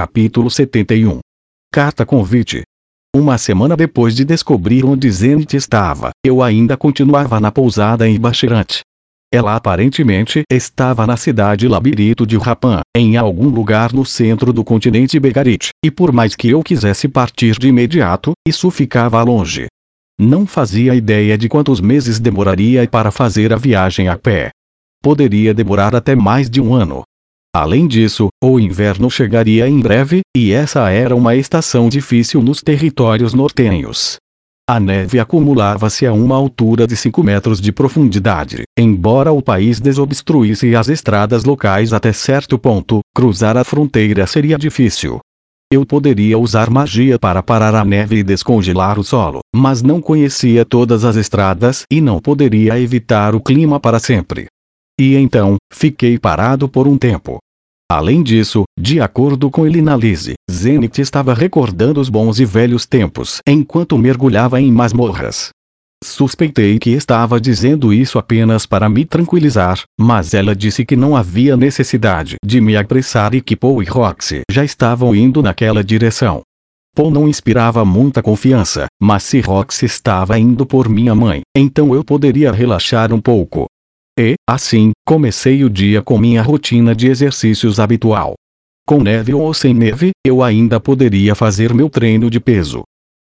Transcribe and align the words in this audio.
Capítulo 0.00 0.50
71 0.50 1.18
Carta 1.70 2.06
convite. 2.06 2.62
Uma 3.14 3.36
semana 3.36 3.76
depois 3.76 4.16
de 4.16 4.24
descobrir 4.24 4.82
onde 4.82 5.10
Zenith 5.10 5.52
estava, 5.52 6.08
eu 6.24 6.42
ainda 6.42 6.74
continuava 6.74 7.38
na 7.38 7.52
pousada 7.52 8.08
em 8.08 8.18
Bachirante. 8.18 8.80
Ela 9.30 9.54
aparentemente 9.54 10.40
estava 10.50 11.06
na 11.06 11.18
cidade 11.18 11.68
labirinto 11.68 12.26
de 12.26 12.38
Rapan, 12.38 12.80
em 12.96 13.18
algum 13.18 13.50
lugar 13.50 13.92
no 13.92 14.06
centro 14.06 14.54
do 14.54 14.64
continente 14.64 15.20
Begarit, 15.20 15.68
e 15.84 15.90
por 15.90 16.12
mais 16.12 16.34
que 16.34 16.48
eu 16.48 16.62
quisesse 16.62 17.06
partir 17.06 17.58
de 17.58 17.68
imediato, 17.68 18.32
isso 18.48 18.70
ficava 18.70 19.22
longe. 19.22 19.66
Não 20.18 20.46
fazia 20.46 20.94
ideia 20.94 21.36
de 21.36 21.46
quantos 21.46 21.78
meses 21.78 22.18
demoraria 22.18 22.88
para 22.88 23.10
fazer 23.10 23.52
a 23.52 23.56
viagem 23.56 24.08
a 24.08 24.16
pé. 24.16 24.48
Poderia 25.02 25.52
demorar 25.52 25.94
até 25.94 26.14
mais 26.14 26.48
de 26.48 26.58
um 26.58 26.72
ano. 26.72 27.02
Além 27.54 27.88
disso, 27.88 28.28
o 28.42 28.60
inverno 28.60 29.10
chegaria 29.10 29.68
em 29.68 29.80
breve, 29.80 30.20
e 30.36 30.52
essa 30.52 30.88
era 30.88 31.16
uma 31.16 31.34
estação 31.34 31.88
difícil 31.88 32.40
nos 32.40 32.62
territórios 32.62 33.34
nortenhos. 33.34 34.18
A 34.68 34.78
neve 34.78 35.18
acumulava-se 35.18 36.06
a 36.06 36.12
uma 36.12 36.36
altura 36.36 36.86
de 36.86 36.96
5 36.96 37.24
metros 37.24 37.60
de 37.60 37.72
profundidade. 37.72 38.62
Embora 38.78 39.32
o 39.32 39.42
país 39.42 39.80
desobstruísse 39.80 40.76
as 40.76 40.88
estradas 40.88 41.42
locais 41.42 41.92
até 41.92 42.12
certo 42.12 42.56
ponto, 42.56 43.00
cruzar 43.12 43.56
a 43.56 43.64
fronteira 43.64 44.28
seria 44.28 44.56
difícil. 44.56 45.18
Eu 45.72 45.84
poderia 45.84 46.38
usar 46.38 46.70
magia 46.70 47.18
para 47.18 47.42
parar 47.42 47.74
a 47.74 47.84
neve 47.84 48.18
e 48.18 48.22
descongelar 48.22 48.96
o 48.96 49.02
solo, 49.02 49.40
mas 49.52 49.82
não 49.82 50.00
conhecia 50.00 50.64
todas 50.64 51.04
as 51.04 51.16
estradas 51.16 51.82
e 51.90 52.00
não 52.00 52.20
poderia 52.20 52.78
evitar 52.78 53.34
o 53.34 53.40
clima 53.40 53.80
para 53.80 53.98
sempre. 53.98 54.46
E 55.00 55.16
então, 55.16 55.56
fiquei 55.72 56.18
parado 56.18 56.68
por 56.68 56.86
um 56.86 56.98
tempo. 56.98 57.38
Além 57.90 58.22
disso, 58.22 58.64
de 58.78 59.00
acordo 59.00 59.50
com 59.50 59.66
Elinalise, 59.66 60.34
Zenith 60.50 60.98
estava 60.98 61.32
recordando 61.32 61.98
os 61.98 62.10
bons 62.10 62.38
e 62.38 62.44
velhos 62.44 62.84
tempos 62.84 63.40
enquanto 63.48 63.96
mergulhava 63.96 64.60
em 64.60 64.70
masmorras. 64.70 65.48
Suspeitei 66.04 66.78
que 66.78 66.90
estava 66.90 67.40
dizendo 67.40 67.94
isso 67.94 68.18
apenas 68.18 68.66
para 68.66 68.90
me 68.90 69.06
tranquilizar, 69.06 69.80
mas 69.98 70.34
ela 70.34 70.54
disse 70.54 70.84
que 70.84 70.96
não 70.96 71.16
havia 71.16 71.56
necessidade 71.56 72.36
de 72.44 72.60
me 72.60 72.76
apressar 72.76 73.34
e 73.34 73.40
que 73.40 73.56
Paul 73.56 73.82
e 73.82 73.86
Roxy 73.86 74.42
já 74.52 74.62
estavam 74.62 75.14
indo 75.14 75.42
naquela 75.42 75.82
direção. 75.82 76.42
Paul 76.94 77.10
não 77.10 77.26
inspirava 77.26 77.86
muita 77.86 78.22
confiança, 78.22 78.84
mas 79.00 79.22
se 79.22 79.40
Roxy 79.40 79.86
estava 79.86 80.38
indo 80.38 80.66
por 80.66 80.90
minha 80.90 81.14
mãe, 81.14 81.40
então 81.56 81.94
eu 81.94 82.04
poderia 82.04 82.52
relaxar 82.52 83.14
um 83.14 83.20
pouco. 83.20 83.66
E, 84.20 84.34
assim, 84.46 84.90
comecei 85.06 85.64
o 85.64 85.70
dia 85.70 86.02
com 86.02 86.18
minha 86.18 86.42
rotina 86.42 86.94
de 86.94 87.08
exercícios 87.08 87.80
habitual. 87.80 88.34
Com 88.86 89.02
neve 89.02 89.32
ou 89.32 89.54
sem 89.54 89.72
neve, 89.72 90.10
eu 90.22 90.42
ainda 90.42 90.78
poderia 90.78 91.34
fazer 91.34 91.72
meu 91.72 91.88
treino 91.88 92.28
de 92.28 92.38
peso. 92.38 92.82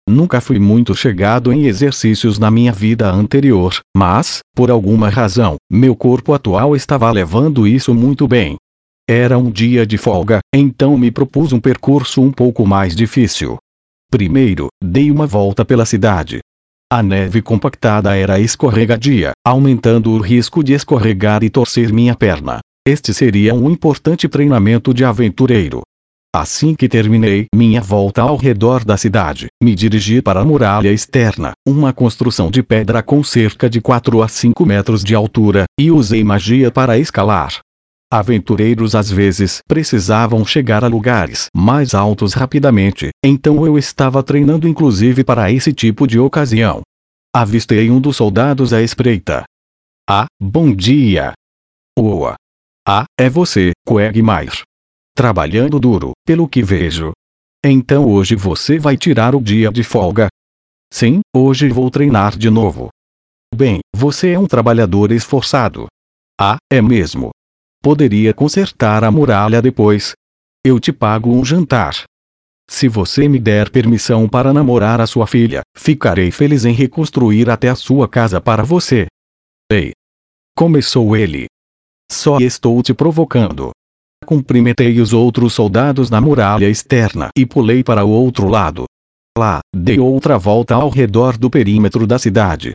Nunca 0.08 0.40
fui 0.40 0.60
muito 0.60 0.94
chegado 0.94 1.52
em 1.52 1.66
exercícios 1.66 2.38
na 2.38 2.52
minha 2.52 2.72
vida 2.72 3.10
anterior, 3.10 3.80
mas, 3.98 4.42
por 4.56 4.70
alguma 4.70 5.10
razão, 5.10 5.56
meu 5.68 5.96
corpo 5.96 6.32
atual 6.32 6.76
estava 6.76 7.10
levando 7.10 7.68
isso 7.68 7.92
muito 7.96 8.28
bem. 8.28 8.58
Era 9.10 9.36
um 9.36 9.50
dia 9.50 9.88
de 9.88 9.98
folga, 9.98 10.42
então 10.54 10.96
me 10.96 11.10
propus 11.10 11.54
um 11.54 11.60
percurso 11.60 12.22
um 12.22 12.32
pouco 12.32 12.68
mais 12.68 12.96
difícil. 12.96 13.58
Primeiro, 14.12 14.68
dei 14.80 15.10
uma 15.10 15.26
volta 15.26 15.66
pela 15.66 15.88
cidade, 15.88 16.40
a 16.94 17.02
neve 17.02 17.42
compactada 17.42 18.16
era 18.16 18.40
escorregadia, 18.40 19.32
aumentando 19.44 20.12
o 20.12 20.20
risco 20.20 20.64
de 20.64 20.74
escorregar 20.74 21.44
e 21.44 21.50
torcer 21.50 21.92
minha 21.92 22.14
perna. 22.14 22.60
Este 22.88 23.16
seria 23.16 23.56
um 23.56 23.68
importante 23.68 24.30
treinamento 24.30 24.94
de 24.94 25.04
aventureiro. 25.04 25.82
Assim 26.36 26.76
que 26.76 26.88
terminei 26.88 27.48
minha 27.56 27.82
volta 27.82 28.22
ao 28.22 28.36
redor 28.36 28.86
da 28.86 28.96
cidade, 28.96 29.48
me 29.60 29.74
dirigi 29.74 30.22
para 30.22 30.42
a 30.42 30.46
muralha 30.46 30.92
externa, 30.92 31.54
uma 31.68 31.92
construção 31.92 32.52
de 32.52 32.62
pedra 32.62 33.02
com 33.02 33.24
cerca 33.24 33.68
de 33.68 33.82
4 33.82 34.22
a 34.22 34.28
5 34.28 34.64
metros 34.64 35.04
de 35.04 35.16
altura, 35.16 35.64
e 35.80 35.90
usei 35.90 36.24
magia 36.24 36.70
para 36.70 37.00
escalar. 37.00 37.58
Aventureiros 38.14 38.94
às 38.94 39.10
vezes 39.10 39.64
precisavam 39.68 40.46
chegar 40.46 40.84
a 40.84 40.88
lugares 40.88 41.48
mais 41.52 41.96
altos 41.96 42.36
rapidamente, 42.36 43.10
então 43.26 43.66
eu 43.66 43.76
estava 43.76 44.22
treinando 44.22 44.68
inclusive 44.68 45.24
para 45.24 45.52
esse 45.52 45.74
tipo 45.74 46.06
de 46.06 46.20
ocasião. 46.20 46.84
Avistei 47.36 47.90
um 47.90 48.00
dos 48.00 48.16
soldados 48.16 48.72
à 48.72 48.84
espreita. 48.84 49.46
Ah, 50.08 50.28
bom 50.40 50.76
dia! 50.76 51.34
Oa! 51.98 52.36
Ah, 52.88 53.06
é 53.20 53.28
você, 53.28 53.72
Quagmire. 53.84 54.62
Trabalhando 55.16 55.80
duro, 55.80 56.12
pelo 56.24 56.48
que 56.48 56.62
vejo. 56.62 57.14
Então 57.66 58.08
hoje 58.08 58.36
você 58.36 58.78
vai 58.78 58.96
tirar 58.96 59.34
o 59.34 59.42
dia 59.42 59.72
de 59.72 59.82
folga? 59.82 60.28
Sim, 60.94 61.22
hoje 61.36 61.68
vou 61.70 61.90
treinar 61.90 62.38
de 62.38 62.52
novo. 62.52 62.90
Bem, 63.56 63.80
você 63.92 64.34
é 64.34 64.38
um 64.38 64.46
trabalhador 64.46 65.12
esforçado. 65.12 65.88
Ah, 66.40 66.58
é 66.72 66.80
mesmo. 66.80 67.32
Poderia 67.84 68.34
consertar 68.34 69.04
a 69.04 69.12
muralha 69.12 69.62
depois. 69.62 70.14
Eu 70.66 70.80
te 70.80 70.94
pago 70.94 71.30
um 71.30 71.44
jantar. 71.44 72.06
Se 72.70 72.88
você 72.88 73.28
me 73.28 73.38
der 73.38 73.70
permissão 73.70 74.30
para 74.30 74.54
namorar 74.54 75.02
a 75.02 75.06
sua 75.06 75.28
filha, 75.28 75.64
ficarei 75.76 76.32
feliz 76.32 76.64
em 76.64 76.72
reconstruir 76.72 77.50
até 77.50 77.68
a 77.68 77.76
sua 77.76 78.08
casa 78.08 78.40
para 78.40 78.64
você. 78.64 79.08
Ei! 79.70 79.92
Começou 80.56 81.14
ele. 81.18 81.48
Só 82.10 82.38
estou 82.38 82.82
te 82.82 82.94
provocando. 82.94 83.72
Cumprimentei 84.26 85.02
os 85.02 85.12
outros 85.12 85.54
soldados 85.54 86.10
na 86.10 86.22
muralha 86.22 86.70
externa 86.70 87.32
e 87.38 87.46
pulei 87.46 87.84
para 87.84 88.06
o 88.06 88.10
outro 88.10 88.48
lado. 88.48 88.86
Lá, 89.38 89.60
dei 89.76 90.00
outra 90.00 90.38
volta 90.38 90.74
ao 90.76 90.88
redor 90.88 91.38
do 91.38 91.50
perímetro 91.50 92.08
da 92.08 92.18
cidade. 92.18 92.72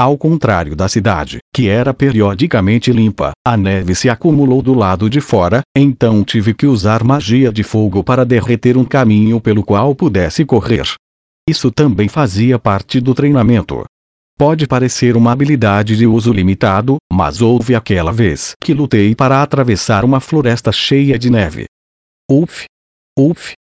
Ao 0.00 0.16
contrário 0.16 0.76
da 0.76 0.88
cidade, 0.88 1.38
que 1.52 1.68
era 1.68 1.92
periodicamente 1.92 2.92
limpa, 2.92 3.32
a 3.44 3.56
neve 3.56 3.96
se 3.96 4.08
acumulou 4.08 4.62
do 4.62 4.72
lado 4.72 5.10
de 5.10 5.20
fora, 5.20 5.62
então 5.76 6.22
tive 6.22 6.54
que 6.54 6.68
usar 6.68 7.02
magia 7.02 7.52
de 7.52 7.64
fogo 7.64 8.04
para 8.04 8.24
derreter 8.24 8.76
um 8.76 8.84
caminho 8.84 9.40
pelo 9.40 9.64
qual 9.64 9.96
pudesse 9.96 10.44
correr. 10.44 10.86
Isso 11.50 11.72
também 11.72 12.06
fazia 12.06 12.60
parte 12.60 13.00
do 13.00 13.12
treinamento. 13.12 13.84
Pode 14.38 14.68
parecer 14.68 15.16
uma 15.16 15.32
habilidade 15.32 15.96
de 15.96 16.06
uso 16.06 16.32
limitado, 16.32 16.98
mas 17.12 17.40
houve 17.40 17.74
aquela 17.74 18.12
vez 18.12 18.52
que 18.62 18.72
lutei 18.72 19.16
para 19.16 19.42
atravessar 19.42 20.04
uma 20.04 20.20
floresta 20.20 20.70
cheia 20.70 21.18
de 21.18 21.28
neve. 21.28 21.64
Uf! 22.30 22.66
Uf! 23.18 23.54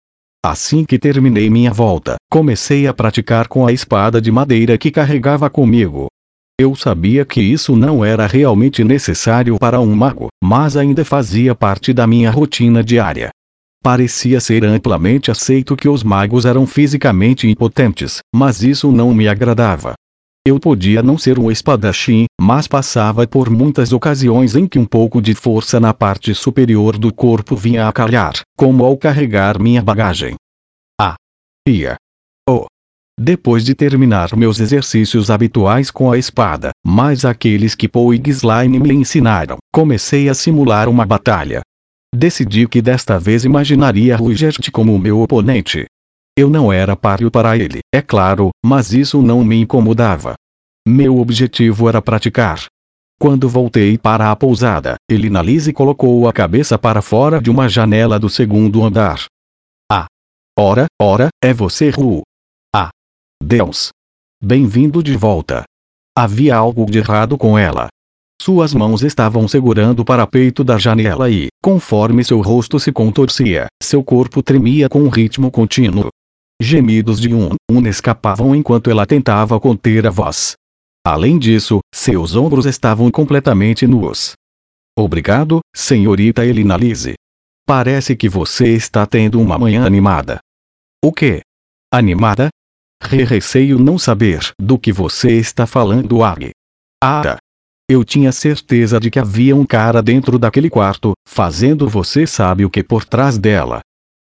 Assim 0.45 0.85
que 0.85 0.99
terminei 0.99 1.49
minha 1.49 1.73
volta, 1.73 2.15
comecei 2.29 2.85
a 2.85 2.93
praticar 2.93 3.47
com 3.47 3.65
a 3.65 3.71
espada 3.71 4.21
de 4.21 4.31
madeira 4.31 4.77
que 4.77 4.91
carregava 4.91 5.49
comigo. 5.49 6.07
Eu 6.59 6.73
sabia 6.73 7.23
que 7.23 7.39
isso 7.39 7.75
não 7.75 8.03
era 8.03 8.25
realmente 8.25 8.83
necessário 8.83 9.59
para 9.59 9.79
um 9.79 9.95
mago, 9.95 10.29
mas 10.43 10.75
ainda 10.75 11.05
fazia 11.05 11.53
parte 11.53 11.93
da 11.93 12.07
minha 12.07 12.31
rotina 12.31 12.83
diária. 12.83 13.29
Parecia 13.83 14.41
ser 14.41 14.65
amplamente 14.65 15.29
aceito 15.29 15.75
que 15.75 15.87
os 15.87 16.03
magos 16.03 16.45
eram 16.45 16.65
fisicamente 16.65 17.47
impotentes, 17.47 18.21
mas 18.33 18.63
isso 18.63 18.91
não 18.91 19.13
me 19.13 19.27
agradava. 19.27 19.93
Eu 20.47 20.59
podia 20.59 21.03
não 21.03 21.15
ser 21.15 21.37
um 21.37 21.51
espadachim, 21.51 22.25
mas 22.41 22.67
passava 22.67 23.27
por 23.27 23.51
muitas 23.51 23.93
ocasiões 23.93 24.55
em 24.55 24.65
que 24.65 24.79
um 24.79 24.85
pouco 24.85 25.21
de 25.21 25.35
força 25.35 25.79
na 25.79 25.93
parte 25.93 26.33
superior 26.33 26.97
do 26.97 27.13
corpo 27.13 27.55
vinha 27.55 27.87
a 27.87 27.93
calhar, 27.93 28.33
como 28.57 28.83
ao 28.83 28.97
carregar 28.97 29.59
minha 29.59 29.81
bagagem. 29.83 30.33
Ah! 30.99 31.15
Ia! 31.67 31.97
Oh! 32.49 32.65
Depois 33.19 33.65
de 33.65 33.73
terminar 33.73 34.35
meus 34.35 34.59
exercícios 34.59 35.31
habituais 35.31 35.89
com 35.89 36.11
a 36.11 36.19
espada, 36.19 36.69
mais 36.85 37.25
aqueles 37.25 37.73
que 37.73 37.87
Poe 37.87 38.15
e 38.15 38.67
me 38.69 38.93
ensinaram, 38.93 39.57
comecei 39.73 40.29
a 40.29 40.35
simular 40.35 40.87
uma 40.87 41.03
batalha. 41.03 41.61
Decidi 42.13 42.67
que 42.67 42.79
desta 42.79 43.19
vez 43.19 43.43
imaginaria 43.43 44.15
Rugert 44.15 44.69
como 44.71 44.97
meu 44.99 45.19
oponente. 45.19 45.85
Eu 46.37 46.47
não 46.47 46.71
era 46.71 46.95
páreo 46.95 47.31
para 47.31 47.57
ele, 47.57 47.79
é 47.91 48.03
claro, 48.03 48.51
mas 48.63 48.93
isso 48.93 49.19
não 49.19 49.43
me 49.43 49.59
incomodava. 49.59 50.35
Meu 50.87 51.17
objetivo 51.17 51.89
era 51.89 51.99
praticar. 51.99 52.65
Quando 53.19 53.49
voltei 53.49 53.97
para 53.97 54.31
a 54.31 54.35
pousada, 54.35 54.95
Elinalise 55.09 55.73
colocou 55.73 56.27
a 56.27 56.33
cabeça 56.33 56.77
para 56.77 57.01
fora 57.01 57.41
de 57.41 57.49
uma 57.49 57.67
janela 57.67 58.19
do 58.19 58.29
segundo 58.29 58.83
andar. 58.83 59.25
Ah! 59.91 60.05
Ora, 60.57 60.85
ora, 61.01 61.29
é 61.43 61.51
você 61.51 61.89
Ru. 61.89 62.21
Deus! 63.47 63.91
Bem-vindo 64.43 65.01
de 65.01 65.15
volta. 65.15 65.63
Havia 66.17 66.55
algo 66.55 66.85
de 66.85 66.97
errado 66.97 67.37
com 67.37 67.57
ela. 67.57 67.87
Suas 68.41 68.73
mãos 68.73 69.03
estavam 69.03 69.47
segurando 69.47 70.01
o 70.01 70.05
parapeito 70.05 70.65
da 70.65 70.77
janela 70.77 71.29
e, 71.29 71.47
conforme 71.63 72.25
seu 72.25 72.41
rosto 72.41 72.77
se 72.77 72.91
contorcia, 72.91 73.67
seu 73.81 74.03
corpo 74.03 74.43
tremia 74.43 74.89
com 74.89 74.99
um 74.99 75.07
ritmo 75.07 75.49
contínuo. 75.49 76.09
Gemidos 76.61 77.21
de 77.21 77.33
um, 77.33 77.51
um 77.71 77.87
escapavam 77.87 78.53
enquanto 78.53 78.89
ela 78.89 79.05
tentava 79.05 79.57
conter 79.61 80.05
a 80.05 80.09
voz. 80.09 80.55
Além 81.05 81.39
disso, 81.39 81.79
seus 81.95 82.35
ombros 82.35 82.65
estavam 82.65 83.09
completamente 83.09 83.87
nus. 83.87 84.33
Obrigado, 84.97 85.61
senhorita 85.73 86.45
Elinalise. 86.45 87.13
Parece 87.65 88.13
que 88.13 88.27
você 88.27 88.73
está 88.73 89.05
tendo 89.05 89.39
uma 89.39 89.57
manhã 89.57 89.85
animada. 89.85 90.39
O 91.01 91.13
quê? 91.13 91.41
Animada? 91.93 92.49
Re 93.01 93.23
receio 93.23 93.79
não 93.79 93.97
saber 93.97 94.51
do 94.59 94.77
que 94.77 94.91
você 94.91 95.31
está 95.33 95.65
falando, 95.65 96.23
Ag. 96.23 96.51
Ah! 97.03 97.37
Eu 97.89 98.03
tinha 98.03 98.33
certeza 98.33 98.99
de 98.99 99.09
que 99.09 99.17
havia 99.17 99.55
um 99.55 99.65
cara 99.65 100.01
dentro 100.01 100.37
daquele 100.37 100.69
quarto, 100.69 101.13
fazendo 101.25 101.87
você 101.87 102.27
sabe 102.27 102.65
o 102.65 102.69
que 102.69 102.83
por 102.83 103.05
trás 103.05 103.37
dela. 103.37 103.79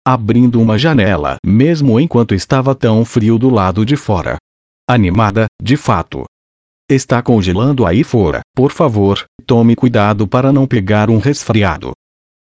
Abrindo 0.05 0.59
uma 0.59 0.79
janela, 0.79 1.35
mesmo 1.45 1.99
enquanto 1.99 2.33
estava 2.33 2.73
tão 2.73 3.05
frio 3.05 3.37
do 3.37 3.51
lado 3.51 3.85
de 3.85 3.95
fora. 3.95 4.37
Animada, 4.89 5.45
de 5.61 5.77
fato. 5.77 6.23
Está 6.89 7.21
congelando 7.21 7.85
aí 7.85 8.03
fora, 8.03 8.41
por 8.55 8.71
favor, 8.71 9.23
tome 9.45 9.75
cuidado 9.75 10.27
para 10.27 10.51
não 10.51 10.65
pegar 10.65 11.09
um 11.11 11.19
resfriado. 11.19 11.91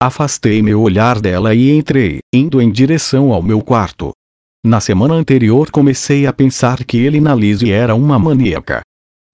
Afastei 0.03 0.61
meu 0.61 0.83
olhar 0.83 1.21
dela 1.21 1.55
e 1.55 1.71
entrei, 1.71 2.19
indo 2.35 2.61
em 2.61 2.71
direção 2.71 3.33
ao 3.33 3.41
meu 3.41 3.63
quarto. 3.63 4.13
Na 4.65 4.81
semana 4.81 5.15
anterior 5.15 5.71
comecei 5.71 6.27
a 6.27 6.33
pensar 6.33 6.85
que 6.85 6.97
ele 6.99 7.21
na 7.21 7.35
Lizzie 7.35 7.71
era 7.71 7.95
uma 7.95 8.19
maníaca. 8.19 8.81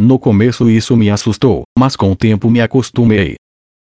No 0.01 0.19
começo 0.19 0.69
isso 0.69 0.97
me 0.97 1.11
assustou, 1.11 1.63
mas 1.79 1.97
com 1.97 2.11
o 2.13 2.17
tempo 2.17 2.51
me 2.51 2.61
acostumei. 2.61 3.37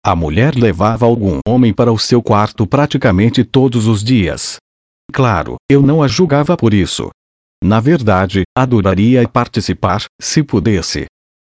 A 0.06 0.16
mulher 0.16 0.56
levava 0.56 1.06
algum 1.06 1.40
homem 1.48 1.74
para 1.74 1.92
o 1.92 2.00
seu 2.00 2.22
quarto 2.22 2.66
praticamente 2.66 3.44
todos 3.44 3.88
os 3.88 4.04
dias. 4.04 4.58
Claro, 5.12 5.56
eu 5.70 5.82
não 5.82 6.02
a 6.02 6.08
julgava 6.08 6.56
por 6.56 6.74
isso. 6.74 7.10
Na 7.64 7.80
verdade, 7.80 8.44
adoraria 8.58 9.28
participar, 9.28 10.06
se 10.22 10.42
pudesse. 10.42 11.06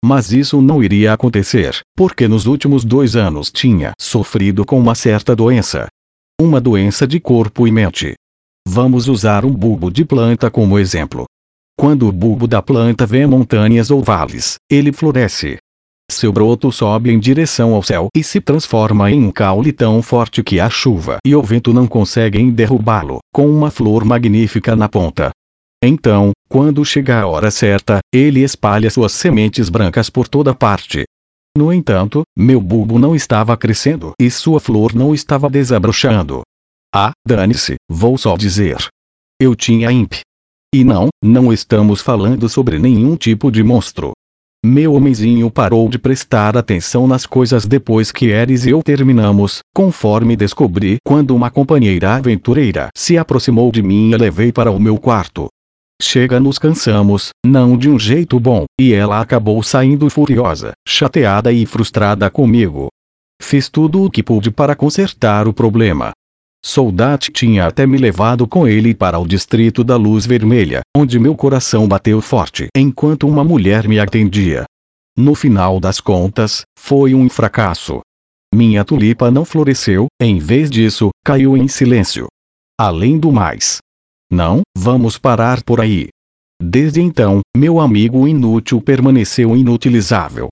Mas 0.05 0.33
isso 0.33 0.61
não 0.61 0.83
iria 0.83 1.15
acontecer, 1.15 1.81
porque 1.97 2.29
nos 2.29 2.45
últimos 2.45 2.85
dois 2.85 3.17
anos 3.17 3.51
tinha 3.51 3.93
sofrido 3.99 4.65
com 4.67 4.79
uma 4.79 4.95
certa 4.95 5.35
doença. 5.35 5.89
Uma 6.39 6.61
doença 6.61 7.07
de 7.07 7.19
corpo 7.19 7.67
e 7.67 7.71
mente. 7.71 8.15
Vamos 8.67 9.09
usar 9.09 9.45
um 9.45 9.53
bulbo 9.53 9.91
de 9.91 10.05
planta 10.05 10.51
como 10.51 10.79
exemplo. 10.79 11.27
Quando 11.79 12.09
o 12.09 12.13
bulbo 12.13 12.47
da 12.47 12.63
planta 12.63 13.07
vê 13.07 13.27
montanhas 13.27 13.91
ou 13.91 14.03
vales, 14.03 14.57
ele 14.71 14.93
floresce. 14.93 15.59
Seu 16.11 16.33
broto 16.33 16.71
sobe 16.73 17.11
em 17.11 17.19
direção 17.19 17.75
ao 17.75 17.83
céu 17.83 18.09
e 18.15 18.23
se 18.23 18.41
transforma 18.41 19.11
em 19.11 19.23
um 19.23 19.31
caule 19.31 19.73
tão 19.73 20.03
forte 20.03 20.43
que 20.43 20.61
a 20.61 20.69
chuva 20.69 21.19
e 21.25 21.35
o 21.35 21.43
vento 21.43 21.73
não 21.73 21.87
conseguem 21.87 22.51
derrubá-lo, 22.51 23.19
com 23.33 23.49
uma 23.49 23.71
flor 23.71 24.05
magnífica 24.05 24.75
na 24.75 24.89
ponta. 24.89 25.31
Então, 25.83 26.33
quando 26.49 26.85
chega 26.85 27.21
a 27.21 27.27
hora 27.27 27.51
certa, 27.51 27.99
ele 28.13 28.41
espalha 28.41 28.91
suas 28.91 29.13
sementes 29.13 29.69
brancas 29.69 30.09
por 30.11 30.27
toda 30.27 30.55
parte. 30.55 31.05
No 31.57 31.73
entanto, 31.73 32.23
meu 32.37 32.61
bulbo 32.61 32.99
não 32.99 33.15
estava 33.15 33.57
crescendo 33.57 34.13
e 34.21 34.31
sua 34.31 34.59
flor 34.59 34.95
não 34.95 35.15
estava 35.15 35.49
desabrochando. 35.49 36.43
Ah, 36.97 37.11
dane-se, 37.27 37.75
vou 37.91 38.17
só 38.17 38.37
dizer. 38.37 38.77
Eu 39.43 39.57
tinha 39.57 39.91
imp. 39.91 40.21
E 40.73 40.85
não, 40.85 41.09
não 41.21 41.53
estamos 41.53 42.01
falando 42.01 42.49
sobre 42.49 42.79
nenhum 42.79 43.17
tipo 43.17 43.51
de 43.51 43.65
monstro. 43.65 44.13
Meu 44.65 44.95
homenzinho 44.95 45.51
parou 45.51 45.89
de 45.89 45.99
prestar 45.99 46.57
atenção 46.57 47.09
nas 47.09 47.27
coisas 47.27 47.67
depois 47.67 48.13
que 48.13 48.27
Eris 48.27 48.65
e 48.65 48.71
eu 48.71 48.81
terminamos, 48.81 49.59
conforme 49.75 50.37
descobri 50.37 50.99
quando 51.05 51.35
uma 51.35 51.51
companheira 51.51 52.15
aventureira 52.15 52.91
se 52.97 53.19
aproximou 53.19 53.73
de 53.73 53.83
mim 53.83 54.13
e 54.13 54.17
levei 54.17 54.53
para 54.53 54.71
o 54.71 54.79
meu 54.79 54.97
quarto. 54.97 55.49
Chega 56.01 56.39
nos 56.39 56.61
cansamos, 56.61 57.31
não 57.45 57.77
de 57.77 57.91
um 57.91 57.99
jeito 57.99 58.39
bom, 58.39 58.67
e 58.81 58.93
ela 58.93 59.21
acabou 59.21 59.61
saindo 59.65 60.09
furiosa, 60.09 60.75
chateada 60.87 61.51
e 61.51 61.67
frustrada 61.67 62.31
comigo. 62.31 62.87
Fiz 63.43 63.69
tudo 63.69 64.05
o 64.05 64.11
que 64.11 64.23
pude 64.23 64.53
para 64.53 64.77
consertar 64.77 65.49
o 65.49 65.53
problema. 65.53 66.13
Soldat 66.67 67.31
tinha 67.31 67.67
até 67.67 67.87
me 67.87 67.99
levado 67.99 68.49
com 68.49 68.67
ele 68.67 68.95
para 68.95 69.19
o 69.19 69.27
distrito 69.29 69.85
da 69.85 69.97
Luz 69.97 70.25
Vermelha, 70.25 70.81
onde 70.97 71.19
meu 71.19 71.37
coração 71.37 71.87
bateu 71.87 72.23
forte 72.23 72.69
enquanto 72.75 73.29
uma 73.29 73.45
mulher 73.45 73.87
me 73.87 74.01
atendia. 74.01 74.65
No 75.15 75.35
final 75.35 75.79
das 75.79 76.01
contas, 76.01 76.63
foi 76.79 77.15
um 77.15 77.29
fracasso. 77.29 78.01
Minha 78.55 78.83
tulipa 78.83 79.31
não 79.31 79.45
floresceu, 79.45 80.07
em 80.19 80.39
vez 80.39 80.71
disso, 80.71 81.11
caiu 81.23 81.55
em 81.55 81.69
silêncio. 81.69 82.29
Além 82.81 83.19
do 83.19 83.31
mais, 83.31 83.77
não, 84.33 84.63
vamos 84.75 85.19
parar 85.19 85.63
por 85.63 85.83
aí. 85.83 86.09
Desde 86.63 87.03
então, 87.03 87.43
meu 87.55 87.79
amigo 87.79 88.27
inútil 88.27 88.81
permaneceu 88.81 89.55
inutilizável. 89.55 90.49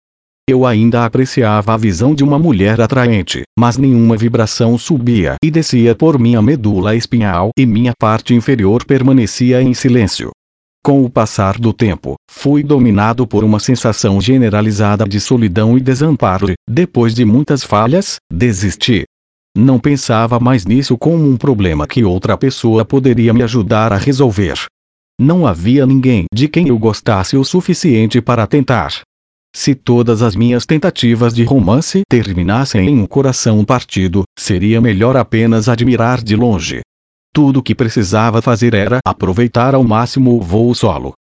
Eu 0.53 0.67
ainda 0.67 1.07
apreciava 1.07 1.73
a 1.73 1.79
visão 1.79 2.15
de 2.15 2.23
uma 2.23 2.39
mulher 2.39 2.79
atraente, 2.79 3.41
mas 3.59 3.79
nenhuma 3.79 4.19
vibração 4.19 4.77
subia 4.77 5.37
e 5.43 5.51
descia 5.51 5.95
por 5.95 6.19
minha 6.19 6.43
medula 6.43 6.95
espinhal 6.95 7.53
e 7.57 7.65
minha 7.65 7.95
parte 7.99 8.35
inferior 8.35 8.85
permanecia 8.85 9.63
em 9.63 9.73
silêncio. 9.73 10.31
Com 10.85 11.03
o 11.07 11.09
passar 11.09 11.59
do 11.59 11.73
tempo, 11.73 12.17
fui 12.31 12.63
dominado 12.63 13.27
por 13.27 13.45
uma 13.45 13.59
sensação 13.59 14.21
generalizada 14.21 15.07
de 15.09 15.19
solidão 15.21 15.79
e 15.79 15.81
desamparo. 15.81 16.53
Depois 16.69 17.15
de 17.15 17.25
muitas 17.25 17.65
falhas, 17.65 18.17
desisti. 18.31 19.05
Não 19.57 19.79
pensava 19.79 20.39
mais 20.39 20.67
nisso 20.67 20.99
como 20.99 21.27
um 21.27 21.39
problema 21.39 21.87
que 21.87 22.05
outra 22.05 22.37
pessoa 22.37 22.85
poderia 22.85 23.33
me 23.33 23.43
ajudar 23.43 23.91
a 23.91 23.97
resolver. 23.97 24.67
Não 25.19 25.47
havia 25.47 25.87
ninguém 25.87 26.27
de 26.31 26.47
quem 26.47 26.69
eu 26.69 26.79
gostasse 26.79 27.39
o 27.39 27.45
suficiente 27.45 28.21
para 28.21 28.47
tentar. 28.47 29.01
Se 29.55 29.75
todas 29.75 30.23
as 30.23 30.35
minhas 30.35 30.65
tentativas 30.65 31.35
de 31.35 31.45
romance 31.45 32.03
terminassem 32.09 32.89
em 32.89 32.99
um 32.99 33.07
coração 33.07 33.63
partido, 33.65 34.25
seria 34.39 34.81
melhor 34.81 35.17
apenas 35.17 35.69
admirar 35.69 36.23
de 36.23 36.35
longe. 36.35 36.81
Tudo 37.35 37.61
o 37.61 37.63
que 37.63 37.75
precisava 37.75 38.41
fazer 38.41 38.75
era 38.75 38.99
aproveitar 39.07 39.75
ao 39.75 39.85
máximo 39.85 40.37
o 40.37 40.41
voo 40.41 40.75
solo. 40.75 41.13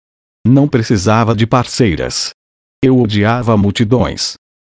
Não 0.46 0.66
precisava 0.66 1.34
de 1.34 1.46
parceiras. 1.46 2.30
Eu 2.82 2.98
odiava 2.98 3.56
multidões. 3.56 4.34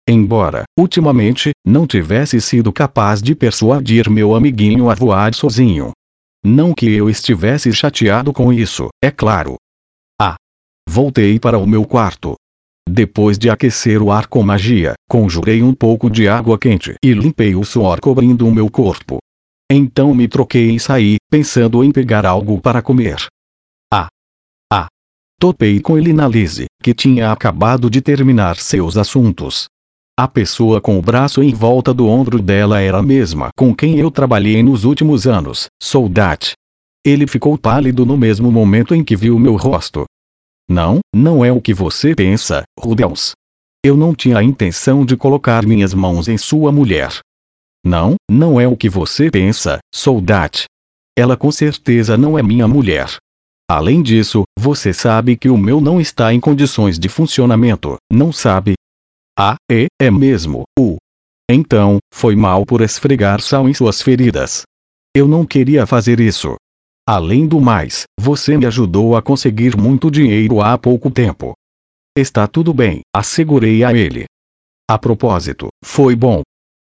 Embora, 0.07 0.63
ultimamente, 0.77 1.51
não 1.65 1.87
tivesse 1.87 2.41
sido 2.41 2.73
capaz 2.73 3.21
de 3.21 3.33
persuadir 3.33 4.09
meu 4.09 4.35
amiguinho 4.35 4.89
a 4.89 4.95
voar 4.95 5.33
sozinho. 5.33 5.91
Não 6.43 6.73
que 6.73 6.91
eu 6.91 7.09
estivesse 7.09 7.71
chateado 7.71 8.33
com 8.33 8.51
isso, 8.51 8.89
é 9.01 9.09
claro. 9.09 9.55
Ah! 10.19 10.35
Voltei 10.89 11.39
para 11.39 11.57
o 11.57 11.65
meu 11.65 11.85
quarto. 11.85 12.35
Depois 12.89 13.37
de 13.37 13.49
aquecer 13.49 14.01
o 14.01 14.11
ar 14.11 14.27
com 14.27 14.43
magia, 14.43 14.93
conjurei 15.09 15.63
um 15.63 15.73
pouco 15.73 16.09
de 16.09 16.27
água 16.27 16.59
quente 16.59 16.95
e 17.03 17.13
limpei 17.13 17.55
o 17.55 17.63
suor 17.63 17.99
cobrindo 17.99 18.47
o 18.47 18.53
meu 18.53 18.69
corpo. 18.69 19.17
Então 19.71 20.13
me 20.13 20.27
troquei 20.27 20.71
e 20.71 20.79
saí, 20.79 21.15
pensando 21.31 21.83
em 21.83 21.91
pegar 21.91 22.25
algo 22.25 22.61
para 22.61 22.81
comer. 22.81 23.17
Ah! 23.91 24.07
Ah! 24.71 24.87
Topei 25.39 25.79
com 25.79 25.97
ele 25.97 26.13
na 26.13 26.27
Lise, 26.27 26.65
que 26.81 26.93
tinha 26.93 27.31
acabado 27.31 27.89
de 27.89 28.01
terminar 28.01 28.57
seus 28.57 28.97
assuntos. 28.97 29.65
A 30.15 30.27
pessoa 30.27 30.79
com 30.79 30.99
o 30.99 31.01
braço 31.01 31.41
em 31.41 31.51
volta 31.51 31.91
do 31.91 32.07
ombro 32.07 32.39
dela 32.39 32.79
era 32.79 32.99
a 32.99 33.03
mesma 33.03 33.49
com 33.57 33.73
quem 33.73 33.97
eu 33.97 34.11
trabalhei 34.11 34.61
nos 34.61 34.83
últimos 34.83 35.25
anos, 35.25 35.65
Soldat. 35.81 36.51
Ele 37.03 37.25
ficou 37.25 37.57
pálido 37.57 38.05
no 38.05 38.15
mesmo 38.15 38.51
momento 38.51 38.93
em 38.93 39.03
que 39.03 39.15
viu 39.15 39.39
meu 39.39 39.55
rosto. 39.55 40.05
Não, 40.69 40.99
não 41.13 41.43
é 41.43 41.51
o 41.51 41.61
que 41.61 41.73
você 41.73 42.15
pensa, 42.15 42.63
Rudels. 42.79 43.33
Eu 43.85 43.97
não 43.97 44.15
tinha 44.15 44.37
a 44.37 44.43
intenção 44.43 45.05
de 45.05 45.17
colocar 45.17 45.65
minhas 45.65 45.93
mãos 45.93 46.27
em 46.27 46.37
sua 46.37 46.71
mulher. 46.71 47.19
Não, 47.85 48.15
não 48.29 48.59
é 48.59 48.67
o 48.67 48.77
que 48.77 48.89
você 48.89 49.29
pensa, 49.29 49.79
Soldat. 49.93 50.65
Ela 51.17 51.35
com 51.35 51.51
certeza 51.51 52.15
não 52.17 52.39
é 52.39 52.41
minha 52.43 52.67
mulher. 52.67 53.17
Além 53.69 54.01
disso, 54.01 54.43
você 54.57 54.93
sabe 54.93 55.35
que 55.35 55.49
o 55.49 55.57
meu 55.57 55.81
não 55.81 55.99
está 55.99 56.33
em 56.33 56.39
condições 56.39 56.97
de 56.97 57.09
funcionamento, 57.09 57.97
não 58.11 58.31
sabe? 58.31 58.73
Ah, 59.37 59.55
e, 59.69 59.87
é 59.99 60.11
mesmo, 60.11 60.63
o. 60.77 60.97
Então, 61.49 61.97
foi 62.13 62.35
mal 62.35 62.65
por 62.65 62.81
esfregar 62.81 63.41
sal 63.41 63.67
em 63.67 63.73
suas 63.73 64.01
feridas. 64.01 64.63
Eu 65.15 65.27
não 65.27 65.45
queria 65.45 65.85
fazer 65.85 66.19
isso. 66.19 66.55
Além 67.05 67.45
do 67.45 67.59
mais, 67.59 68.03
você 68.17 68.57
me 68.57 68.65
ajudou 68.65 69.17
a 69.17 69.21
conseguir 69.21 69.75
muito 69.75 70.09
dinheiro 70.09 70.61
há 70.61 70.77
pouco 70.77 71.11
tempo. 71.11 71.53
Está 72.17 72.47
tudo 72.47 72.73
bem, 72.73 73.01
assegurei 73.13 73.83
a 73.83 73.93
ele. 73.93 74.23
A 74.89 74.97
propósito, 74.97 75.67
foi 75.83 76.15
bom. 76.15 76.41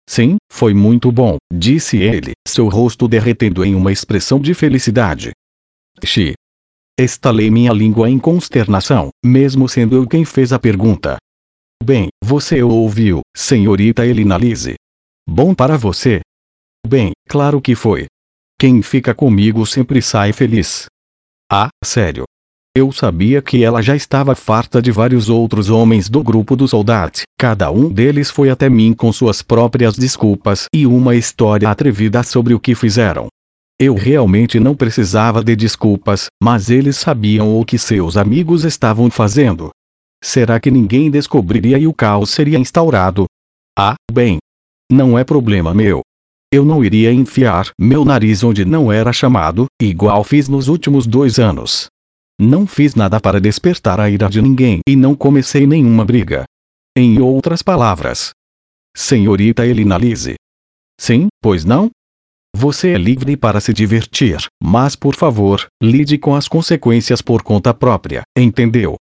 Sim, 0.08 0.38
foi 0.52 0.76
muito 0.76 1.12
bom, 1.12 1.38
disse 1.52 1.98
ele, 1.98 2.34
seu 2.48 2.68
rosto 2.70 3.08
derretendo 3.08 3.66
em 3.66 3.74
uma 3.74 3.92
expressão 3.92 4.40
de 4.40 4.54
felicidade. 4.54 5.32
Xi. 6.04 6.34
Estalei 7.00 7.50
minha 7.50 7.74
língua 7.74 8.08
em 8.08 8.20
consternação, 8.20 9.10
mesmo 9.26 9.68
sendo 9.68 9.96
eu 9.96 10.08
quem 10.08 10.24
fez 10.24 10.54
a 10.54 10.60
pergunta. 10.60 11.18
Bem, 11.84 12.10
você 12.24 12.62
ouviu, 12.62 13.22
senhorita 13.36 14.06
Elinalise. 14.06 14.76
Bom 15.28 15.56
para 15.56 15.78
você? 15.78 16.22
Bem, 16.88 17.12
claro 17.28 17.60
que 17.60 17.74
foi. 17.74 18.06
Quem 18.58 18.82
fica 18.82 19.14
comigo 19.14 19.66
sempre 19.66 20.02
sai 20.02 20.32
feliz. 20.32 20.86
Ah, 21.52 21.68
sério. 21.84 22.24
Eu 22.76 22.92
sabia 22.92 23.42
que 23.42 23.64
ela 23.64 23.82
já 23.82 23.96
estava 23.96 24.36
farta 24.36 24.82
de 24.82 24.92
vários 24.92 25.30
outros 25.30 25.70
homens 25.70 26.10
do 26.10 26.24
grupo 26.24 26.56
do 26.56 26.68
soldado. 26.68 27.22
Cada 27.38 27.70
um 27.72 27.90
deles 27.90 28.30
foi 28.30 28.50
até 28.50 28.70
mim 28.70 28.94
com 28.94 29.12
suas 29.14 29.42
próprias 29.42 29.96
desculpas 29.96 30.66
e 30.74 30.86
uma 30.86 31.16
história 31.16 31.70
atrevida 31.70 32.24
sobre 32.24 32.54
o 32.54 32.60
que 32.60 32.76
fizeram. 32.76 33.28
Eu 33.80 33.94
realmente 33.96 34.58
não 34.58 34.74
precisava 34.74 35.44
de 35.44 35.54
desculpas, 35.54 36.28
mas 36.42 36.70
eles 36.70 36.96
sabiam 36.98 37.60
o 37.60 37.66
que 37.66 37.78
seus 37.78 38.16
amigos 38.16 38.64
estavam 38.64 39.10
fazendo. 39.12 39.70
Será 40.24 40.60
que 40.60 40.72
ninguém 40.72 41.12
descobriria 41.12 41.78
e 41.78 41.86
o 41.86 41.94
caos 41.94 42.30
seria 42.30 42.58
instaurado? 42.58 43.26
Ah, 43.78 43.96
bem. 44.12 44.38
Não 44.90 45.20
é 45.20 45.26
problema 45.26 45.74
meu. 45.74 46.02
Eu 46.52 46.64
não 46.64 46.84
iria 46.84 47.12
enfiar 47.12 47.70
meu 47.80 48.06
nariz 48.06 48.44
onde 48.44 48.64
não 48.64 48.92
era 48.92 49.12
chamado, 49.12 49.66
igual 49.82 50.24
fiz 50.24 50.48
nos 50.48 50.68
últimos 50.68 51.06
dois 51.06 51.40
anos. 51.40 51.88
Não 52.40 52.68
fiz 52.68 52.96
nada 52.96 53.20
para 53.20 53.40
despertar 53.40 54.00
a 54.00 54.10
ira 54.10 54.30
de 54.30 54.42
ninguém 54.42 54.80
e 54.88 54.96
não 54.96 55.16
comecei 55.16 55.66
nenhuma 55.66 56.04
briga. 56.04 56.44
Em 56.98 57.20
outras 57.20 57.62
palavras. 57.62 58.32
Senhorita 58.96 59.66
Elina 59.66 59.98
Lise. 59.98 60.36
Sim, 61.00 61.28
pois 61.42 61.66
não? 61.66 61.90
Você 62.56 62.92
é 62.92 62.98
livre 62.98 63.36
para 63.36 63.60
se 63.60 63.74
divertir, 63.74 64.38
mas 64.64 64.96
por 64.96 65.14
favor, 65.14 65.68
lide 65.84 66.18
com 66.18 66.36
as 66.36 66.48
consequências 66.48 67.22
por 67.22 67.44
conta 67.44 67.74
própria, 67.74 68.24
entendeu? 68.38 68.96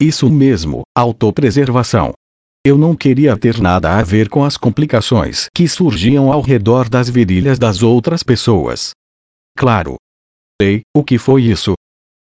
Isso 0.00 0.30
mesmo, 0.30 0.82
autopreservação. 0.94 2.12
Eu 2.64 2.76
não 2.76 2.94
queria 2.94 3.36
ter 3.36 3.60
nada 3.60 3.96
a 3.98 4.02
ver 4.02 4.28
com 4.28 4.44
as 4.44 4.56
complicações 4.56 5.46
que 5.54 5.68
surgiam 5.68 6.32
ao 6.32 6.40
redor 6.40 6.88
das 6.88 7.08
virilhas 7.08 7.58
das 7.58 7.82
outras 7.82 8.22
pessoas. 8.22 8.90
Claro. 9.56 9.96
Ei, 10.60 10.82
o 10.94 11.04
que 11.04 11.18
foi 11.18 11.42
isso? 11.44 11.74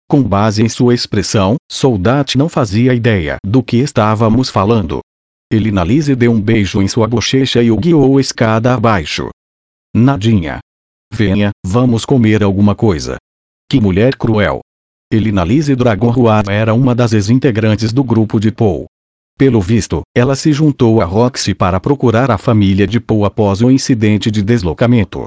Com 0.07 0.23
base 0.23 0.63
em 0.63 0.69
sua 0.69 0.93
expressão, 0.93 1.55
Soldat 1.71 2.35
não 2.35 2.49
fazia 2.49 2.93
ideia 2.93 3.37
do 3.45 3.61
que 3.61 3.77
estávamos 3.77 4.49
falando. 4.49 5.01
Ele 5.51 5.71
deu 6.15 6.31
um 6.31 6.39
beijo 6.41 6.81
em 6.81 6.87
sua 6.87 7.07
bochecha 7.07 7.61
e 7.61 7.71
o 7.71 7.77
guiou 7.77 8.19
escada 8.19 8.73
abaixo. 8.73 9.29
Nadinha. 9.95 10.59
Venha, 11.11 11.49
vamos 11.65 12.05
comer 12.05 12.43
alguma 12.43 12.75
coisa. 12.75 13.17
Que 13.69 13.81
mulher 13.81 14.15
cruel. 14.15 14.61
Elina 15.11 15.43
Lise 15.43 15.75
Dragonroar 15.75 16.43
era 16.49 16.73
uma 16.73 16.93
das 16.93 17.13
ex-integrantes 17.13 17.91
do 17.91 18.03
grupo 18.03 18.39
de 18.39 18.51
Paul. 18.51 18.85
Pelo 19.39 19.61
visto, 19.61 20.01
ela 20.15 20.35
se 20.35 20.51
juntou 20.51 21.01
a 21.01 21.05
Roxy 21.05 21.55
para 21.55 21.79
procurar 21.79 22.29
a 22.29 22.37
família 22.37 22.85
de 22.85 22.99
Paul 22.99 23.23
após 23.23 23.61
o 23.61 23.71
incidente 23.71 24.29
de 24.29 24.43
deslocamento 24.43 25.25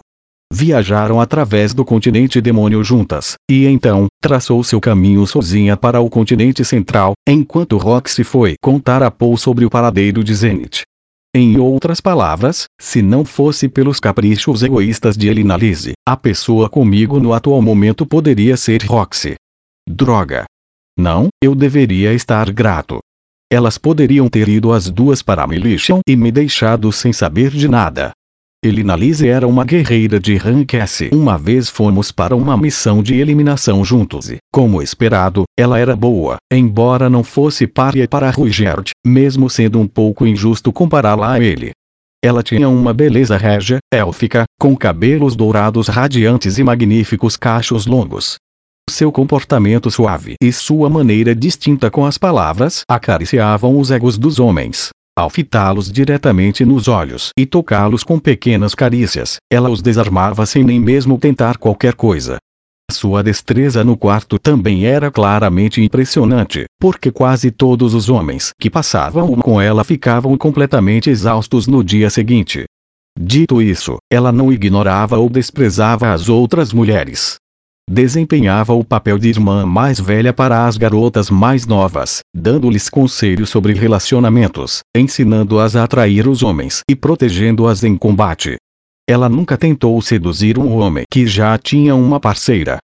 viajaram 0.53 1.19
através 1.19 1.73
do 1.73 1.83
continente 1.83 2.39
demônio 2.39 2.85
juntas, 2.85 3.37
e 3.51 3.65
então, 3.67 4.07
traçou 4.21 4.63
seu 4.63 4.79
caminho 4.79 5.27
sozinha 5.27 5.79
para 5.79 5.99
o 5.99 6.11
continente 6.11 6.63
central, 6.63 7.15
enquanto 7.27 7.79
Roxy 7.79 8.23
foi 8.23 8.57
contar 8.63 9.03
a 9.03 9.11
Paul 9.11 9.39
sobre 9.39 9.65
o 9.65 9.71
paradeiro 9.71 10.23
de 10.23 10.35
Zenith. 10.35 10.83
Em 11.35 11.59
outras 11.59 12.03
palavras, 12.03 12.67
se 12.79 13.01
não 13.01 13.25
fosse 13.25 13.67
pelos 13.67 13.99
caprichos 13.99 14.63
egoístas 14.63 15.17
de 15.17 15.29
Elina 15.29 15.57
Lise, 15.57 15.93
a 16.07 16.19
pessoa 16.19 16.69
comigo 16.69 17.19
no 17.19 17.33
atual 17.33 17.63
momento 17.63 18.05
poderia 18.05 18.55
ser 18.59 18.83
Roxy. 18.83 19.37
Droga. 19.89 20.45
Não, 20.99 21.29
eu 21.43 21.55
deveria 21.55 22.13
estar 22.13 22.53
grato. 22.53 22.99
Elas 23.53 23.77
poderiam 23.77 24.31
ter 24.31 24.49
ido 24.49 24.73
as 24.73 24.89
duas 24.89 25.21
para 25.21 25.43
a 25.43 25.47
Militia 25.47 25.99
e 26.09 26.17
me 26.17 26.33
deixado 26.33 26.91
sem 26.91 27.13
saber 27.13 27.51
de 27.51 27.69
nada. 27.69 28.13
Elina 28.65 28.97
Lise 28.97 29.29
era 29.29 29.47
uma 29.47 29.63
guerreira 29.63 30.19
de 30.19 30.39
rank 30.39 30.73
S. 30.73 31.11
Uma 31.13 31.37
vez 31.37 31.69
fomos 31.69 32.11
para 32.11 32.35
uma 32.35 32.57
missão 32.57 33.03
de 33.03 33.15
eliminação 33.17 33.85
juntos 33.85 34.31
e, 34.31 34.39
como 34.51 34.81
esperado, 34.81 35.45
ela 35.55 35.79
era 35.79 35.95
boa, 35.95 36.39
embora 36.51 37.11
não 37.11 37.23
fosse 37.23 37.67
párea 37.67 38.09
para 38.09 38.31
Ruigerd, 38.31 38.93
mesmo 39.07 39.51
sendo 39.51 39.79
um 39.79 39.87
pouco 39.87 40.27
injusto 40.27 40.73
compará-la 40.73 41.33
a 41.33 41.39
ele. 41.39 41.73
Ela 42.25 42.43
tinha 42.43 42.71
uma 42.71 42.95
beleza 42.95 43.37
régia, 43.37 43.81
élfica, 43.93 44.45
com 44.59 44.75
cabelos 44.75 45.37
dourados 45.37 45.89
radiantes 45.89 46.57
e 46.57 46.65
magníficos 46.65 47.37
cachos 47.37 47.85
longos. 47.85 48.37
Seu 48.93 49.11
comportamento 49.11 49.91
suave 49.91 50.35
e 50.39 50.53
sua 50.53 50.91
maneira 50.91 51.35
distinta 51.35 51.91
com 51.91 52.05
as 52.05 52.19
palavras 52.19 52.83
acariciavam 52.87 53.79
os 53.79 53.91
egos 53.91 54.19
dos 54.19 54.39
homens. 54.39 54.91
Ao 55.19 55.31
fitá-los 55.31 55.91
diretamente 55.91 56.63
nos 56.63 56.89
olhos 56.89 57.31
e 57.35 57.47
tocá-los 57.47 58.05
com 58.05 58.19
pequenas 58.19 58.75
carícias, 58.75 59.37
ela 59.51 59.71
os 59.71 59.81
desarmava 59.81 60.45
sem 60.45 60.63
nem 60.63 60.79
mesmo 60.79 61.19
tentar 61.19 61.57
qualquer 61.57 61.95
coisa. 61.95 62.37
Sua 62.91 63.23
destreza 63.23 63.83
no 63.83 63.97
quarto 63.97 64.39
também 64.39 64.85
era 64.85 65.11
claramente 65.11 65.81
impressionante, 65.81 66.67
porque 66.79 67.11
quase 67.11 67.51
todos 67.51 67.95
os 67.95 68.11
homens 68.11 68.53
que 68.61 68.69
passavam 68.69 69.37
com 69.37 69.59
ela 69.59 69.85
ficavam 69.85 70.37
completamente 70.37 71.09
exaustos 71.09 71.67
no 71.67 71.83
dia 71.83 72.11
seguinte. 72.11 72.65
Dito 73.19 73.63
isso, 73.63 73.97
ela 74.13 74.31
não 74.31 74.53
ignorava 74.53 75.17
ou 75.17 75.31
desprezava 75.31 76.13
as 76.13 76.29
outras 76.29 76.75
mulheres 76.75 77.39
desempenhava 77.89 78.73
o 78.73 78.85
papel 78.85 79.19
de 79.19 79.29
irmã 79.29 79.67
mais 79.67 80.01
velha 80.01 80.33
para 80.33 80.67
as 80.67 80.77
garotas 80.77 81.29
mais 81.31 81.67
novas, 81.67 82.21
dando-lhes 82.35 82.89
conselhos 82.89 83.51
sobre 83.51 83.73
relacionamentos, 83.73 84.81
ensinando-as 84.97 85.77
a 85.77 85.85
atrair 85.85 86.27
os 86.27 86.43
homens 86.43 86.81
e 86.89 86.97
protegendo-as 86.97 87.85
em 87.85 87.97
combate. 87.97 88.57
Ela 89.09 89.29
nunca 89.29 89.59
tentou 89.59 90.01
seduzir 90.01 90.59
um 90.59 90.77
homem 90.77 91.05
que 91.11 91.27
já 91.27 91.59
tinha 91.59 91.95
uma 91.95 92.21
parceira. 92.21 92.79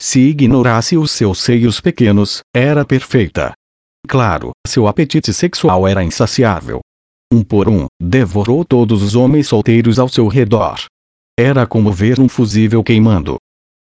Se 0.00 0.20
ignorasse 0.20 0.96
os 0.96 1.10
seus 1.10 1.38
seios 1.40 1.80
pequenos, 1.80 2.40
era 2.54 2.84
perfeita. 2.84 3.52
Claro, 4.06 4.50
seu 4.66 4.86
apetite 4.86 5.32
sexual 5.32 5.86
era 5.86 6.04
insaciável. 6.04 6.80
Um 7.32 7.42
por 7.42 7.68
um, 7.68 7.86
devorou 8.00 8.64
todos 8.64 9.02
os 9.02 9.14
homens 9.14 9.48
solteiros 9.48 9.98
ao 9.98 10.08
seu 10.08 10.28
redor. 10.28 10.76
Era 11.38 11.66
como 11.66 11.90
ver 11.90 12.20
um 12.20 12.28
fusível 12.28 12.84
queimando. 12.84 13.38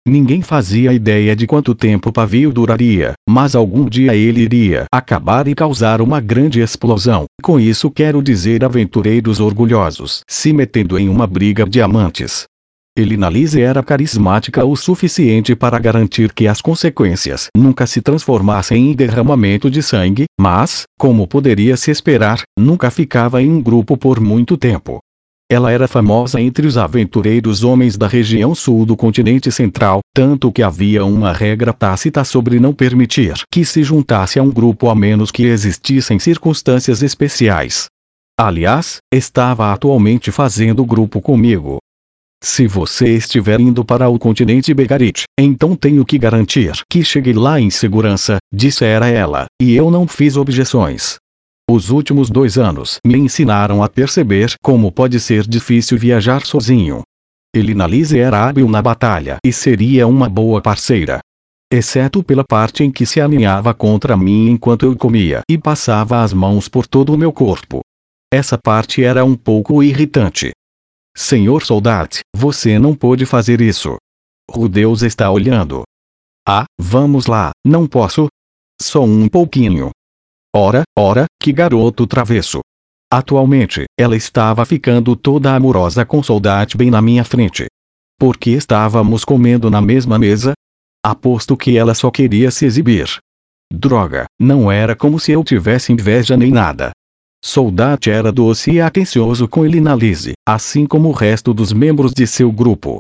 Ninguém 0.09 0.41
fazia 0.41 0.95
ideia 0.95 1.37
de 1.37 1.47
quanto 1.47 1.75
tempo 1.75 2.09
o 2.09 2.13
pavio 2.13 2.51
duraria, 2.51 3.13
mas 3.29 3.55
algum 3.55 3.85
dia 3.85 4.15
ele 4.17 4.41
iria 4.41 4.87
acabar 4.91 5.47
e 5.47 5.55
causar 5.55 6.01
uma 6.01 6.19
grande 6.21 6.61
explosão. 6.61 7.27
Com 7.43 7.61
isso 7.61 7.91
quero 7.91 8.23
dizer 8.23 8.65
aventureiros 8.65 9.41
orgulhosos 9.41 10.23
se 10.27 10.55
metendo 10.55 10.99
em 10.99 11.07
uma 11.09 11.27
briga 11.27 11.67
de 11.67 11.83
amantes. 11.83 12.45
Elina 12.97 13.29
Lise 13.29 13.61
era 13.61 13.83
carismática 13.83 14.65
o 14.65 14.75
suficiente 14.75 15.55
para 15.55 15.79
garantir 15.79 16.33
que 16.33 16.49
as 16.49 16.63
consequências 16.63 17.49
nunca 17.55 17.87
se 17.87 18.01
transformassem 18.01 18.91
em 18.91 18.95
derramamento 18.95 19.71
de 19.71 19.83
sangue, 19.83 20.25
mas, 20.41 20.85
como 20.99 21.27
poderia 21.27 21.77
se 21.77 21.91
esperar, 21.91 22.41
nunca 22.59 22.91
ficava 22.91 23.43
em 23.43 23.51
um 23.51 23.63
grupo 23.63 23.99
por 23.99 24.19
muito 24.19 24.57
tempo. 24.57 24.99
Ela 25.53 25.73
era 25.73 25.89
famosa 25.89 26.41
entre 26.41 26.65
os 26.65 26.79
aventureiros 26.79 27.65
homens 27.65 27.97
da 27.97 28.07
região 28.07 28.55
sul 28.55 28.87
do 28.87 28.97
continente 28.97 29.51
central, 29.51 29.99
tanto 30.15 30.53
que 30.53 30.63
havia 30.63 31.05
uma 31.05 31.33
regra 31.33 31.73
tácita 31.73 32.23
sobre 32.23 32.61
não 32.61 32.73
permitir 32.73 33.35
que 33.51 33.65
se 33.65 33.83
juntasse 33.83 34.39
a 34.39 34.45
um 34.45 34.51
grupo 34.51 34.89
a 34.89 34.95
menos 34.95 35.33
que 35.33 35.43
existissem 35.43 36.21
circunstâncias 36.21 37.03
especiais. 37.03 37.87
Aliás, 38.39 38.99
estava 39.13 39.73
atualmente 39.73 40.31
fazendo 40.31 40.85
grupo 40.85 41.21
comigo. 41.21 41.79
Se 42.41 42.69
você 42.69 43.17
estiver 43.17 43.59
indo 43.59 43.85
para 43.85 44.09
o 44.09 44.21
continente 44.21 44.73
Begarit, 44.73 45.25
então 45.37 45.75
tenho 45.75 46.05
que 46.05 46.17
garantir 46.17 46.73
que 46.89 47.05
chegue 47.05 47.33
lá 47.33 47.61
em 47.61 47.71
segurança, 47.71 48.39
dissera 48.55 49.09
ela, 49.09 49.47
e 49.61 49.75
eu 49.75 49.91
não 49.91 50.07
fiz 50.07 50.37
objeções. 50.37 51.19
Os 51.73 51.89
últimos 51.89 52.29
dois 52.31 52.59
anos 52.59 52.99
me 53.07 53.17
ensinaram 53.17 53.81
a 53.81 53.89
perceber 53.89 54.55
como 54.61 54.91
pode 54.91 55.21
ser 55.21 55.47
difícil 55.47 55.97
viajar 55.97 56.45
sozinho. 56.45 57.03
Elina 57.55 57.87
Lise 57.87 58.19
era 58.19 58.45
hábil 58.45 58.69
na 58.69 58.83
batalha 58.83 59.37
e 59.47 59.53
seria 59.53 60.05
uma 60.05 60.29
boa 60.29 60.61
parceira. 60.61 61.21
Exceto 61.73 62.25
pela 62.25 62.43
parte 62.43 62.83
em 62.83 62.91
que 62.91 63.07
se 63.07 63.21
aninhava 63.21 63.73
contra 63.73 64.17
mim 64.17 64.51
enquanto 64.51 64.85
eu 64.85 64.97
comia 64.97 65.43
e 65.49 65.57
passava 65.57 66.25
as 66.25 66.33
mãos 66.33 66.67
por 66.67 66.89
todo 66.89 67.15
o 67.15 67.17
meu 67.17 67.33
corpo. 67.33 67.83
Essa 68.35 68.59
parte 68.59 69.05
era 69.05 69.25
um 69.25 69.37
pouco 69.37 69.81
irritante. 69.81 70.51
Senhor 71.17 71.63
soldado, 71.63 72.17
você 72.35 72.81
não 72.81 72.97
pode 72.97 73.25
fazer 73.25 73.61
isso. 73.61 73.97
O 74.53 74.67
Deus 74.67 75.03
está 75.03 75.31
olhando. 75.31 75.85
Ah, 76.45 76.65
vamos 76.77 77.27
lá, 77.27 77.53
não 77.65 77.87
posso? 77.87 78.27
Só 78.83 79.05
um 79.05 79.29
pouquinho. 79.29 79.93
Ora, 80.55 80.83
ora, 80.99 81.27
que 81.41 81.53
garoto 81.53 82.09
travesso. 82.09 82.59
Atualmente, 83.13 83.85
ela 83.99 84.17
estava 84.17 84.65
ficando 84.65 85.15
toda 85.15 85.55
amorosa 85.55 86.05
com 86.05 86.23
Soldat 86.25 86.77
bem 86.77 86.91
na 86.91 87.01
minha 87.01 87.23
frente. 87.25 87.67
Porque 88.19 88.51
estávamos 88.51 89.25
comendo 89.25 89.71
na 89.71 89.81
mesma 89.81 90.19
mesa? 90.19 90.55
Aposto 91.05 91.57
que 91.57 91.77
ela 91.79 91.95
só 91.95 92.11
queria 92.11 92.51
se 92.51 92.67
exibir. 92.67 93.09
Droga, 93.73 94.27
não 94.41 94.71
era 94.71 94.97
como 94.97 95.21
se 95.21 95.31
eu 95.31 95.45
tivesse 95.45 95.93
inveja 95.93 96.37
nem 96.37 96.51
nada. 96.51 96.91
Soldat 97.43 98.09
era 98.09 98.33
doce 98.33 98.73
e 98.73 98.81
atencioso 98.81 99.47
com 99.47 99.65
Elina 99.65 99.95
Lise, 99.95 100.33
assim 100.47 100.85
como 100.85 101.11
o 101.11 101.13
resto 101.13 101.55
dos 101.55 101.73
membros 101.73 102.13
de 102.13 102.27
seu 102.27 102.51
grupo. 102.51 102.99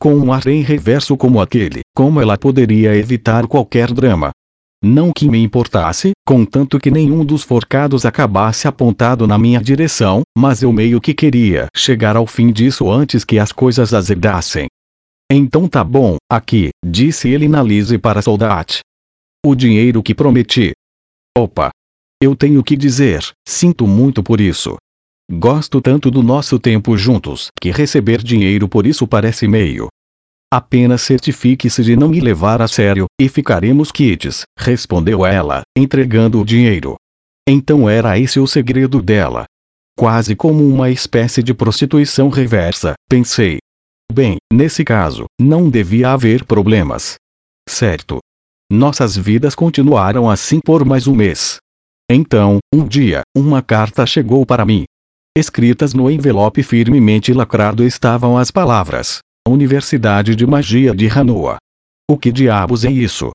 Com 0.00 0.14
um 0.16 0.32
ar 0.32 0.46
em 0.48 0.62
reverso 0.62 1.16
como 1.16 1.40
aquele, 1.40 1.80
como 1.94 2.20
ela 2.20 2.36
poderia 2.36 2.96
evitar 2.96 3.46
qualquer 3.46 3.92
drama? 3.92 4.30
Não 4.82 5.10
que 5.12 5.28
me 5.28 5.42
importasse, 5.42 6.12
contanto 6.24 6.78
que 6.78 6.88
nenhum 6.88 7.24
dos 7.24 7.42
forcados 7.42 8.06
acabasse 8.06 8.68
apontado 8.68 9.26
na 9.26 9.36
minha 9.36 9.60
direção, 9.60 10.22
mas 10.36 10.62
eu 10.62 10.72
meio 10.72 11.00
que 11.00 11.12
queria 11.12 11.66
chegar 11.74 12.14
ao 12.16 12.28
fim 12.28 12.52
disso 12.52 12.88
antes 12.88 13.24
que 13.24 13.40
as 13.40 13.50
coisas 13.50 13.92
azedassem. 13.92 14.68
Então 15.30 15.68
tá 15.68 15.82
bom, 15.82 16.16
aqui, 16.30 16.70
disse 16.84 17.28
ele 17.28 17.48
na 17.48 17.60
Lise 17.60 17.98
para 17.98 18.22
Soldat. 18.22 18.78
O 19.44 19.56
dinheiro 19.56 20.00
que 20.00 20.14
prometi. 20.14 20.72
Opa! 21.36 21.70
Eu 22.22 22.36
tenho 22.36 22.62
que 22.62 22.76
dizer, 22.76 23.28
sinto 23.46 23.86
muito 23.86 24.22
por 24.22 24.40
isso. 24.40 24.76
Gosto 25.30 25.80
tanto 25.80 26.08
do 26.08 26.22
nosso 26.22 26.58
tempo 26.58 26.96
juntos 26.96 27.48
que 27.60 27.70
receber 27.70 28.22
dinheiro 28.22 28.68
por 28.68 28.86
isso 28.86 29.06
parece 29.06 29.46
meio 29.48 29.88
Apenas 30.50 31.02
certifique-se 31.02 31.82
de 31.82 31.94
não 31.94 32.08
me 32.08 32.20
levar 32.20 32.62
a 32.62 32.68
sério, 32.68 33.06
e 33.20 33.28
ficaremos 33.28 33.92
quites, 33.92 34.44
respondeu 34.58 35.26
ela, 35.26 35.60
entregando 35.76 36.40
o 36.40 36.44
dinheiro. 36.44 36.96
Então 37.46 37.88
era 37.88 38.18
esse 38.18 38.40
o 38.40 38.46
segredo 38.46 39.02
dela. 39.02 39.44
Quase 39.98 40.34
como 40.34 40.66
uma 40.66 40.90
espécie 40.90 41.42
de 41.42 41.52
prostituição 41.52 42.30
reversa, 42.30 42.94
pensei. 43.10 43.58
Bem, 44.10 44.36
nesse 44.50 44.84
caso, 44.84 45.26
não 45.38 45.68
devia 45.68 46.12
haver 46.12 46.44
problemas. 46.44 47.16
Certo. 47.68 48.18
Nossas 48.70 49.16
vidas 49.16 49.54
continuaram 49.54 50.30
assim 50.30 50.60
por 50.64 50.84
mais 50.84 51.06
um 51.06 51.14
mês. 51.14 51.58
Então, 52.10 52.58
um 52.72 52.86
dia, 52.86 53.20
uma 53.36 53.60
carta 53.60 54.06
chegou 54.06 54.46
para 54.46 54.64
mim. 54.64 54.84
Escritas 55.36 55.92
no 55.92 56.10
envelope 56.10 56.62
firmemente 56.62 57.34
lacrado 57.34 57.84
estavam 57.84 58.38
as 58.38 58.50
palavras: 58.50 59.18
Universidade 59.48 60.36
de 60.36 60.46
Magia 60.46 60.94
de 60.94 61.08
Hanoa. 61.08 61.56
O 62.08 62.16
que 62.16 62.30
diabos 62.30 62.84
é 62.84 62.90
isso? 62.90 63.30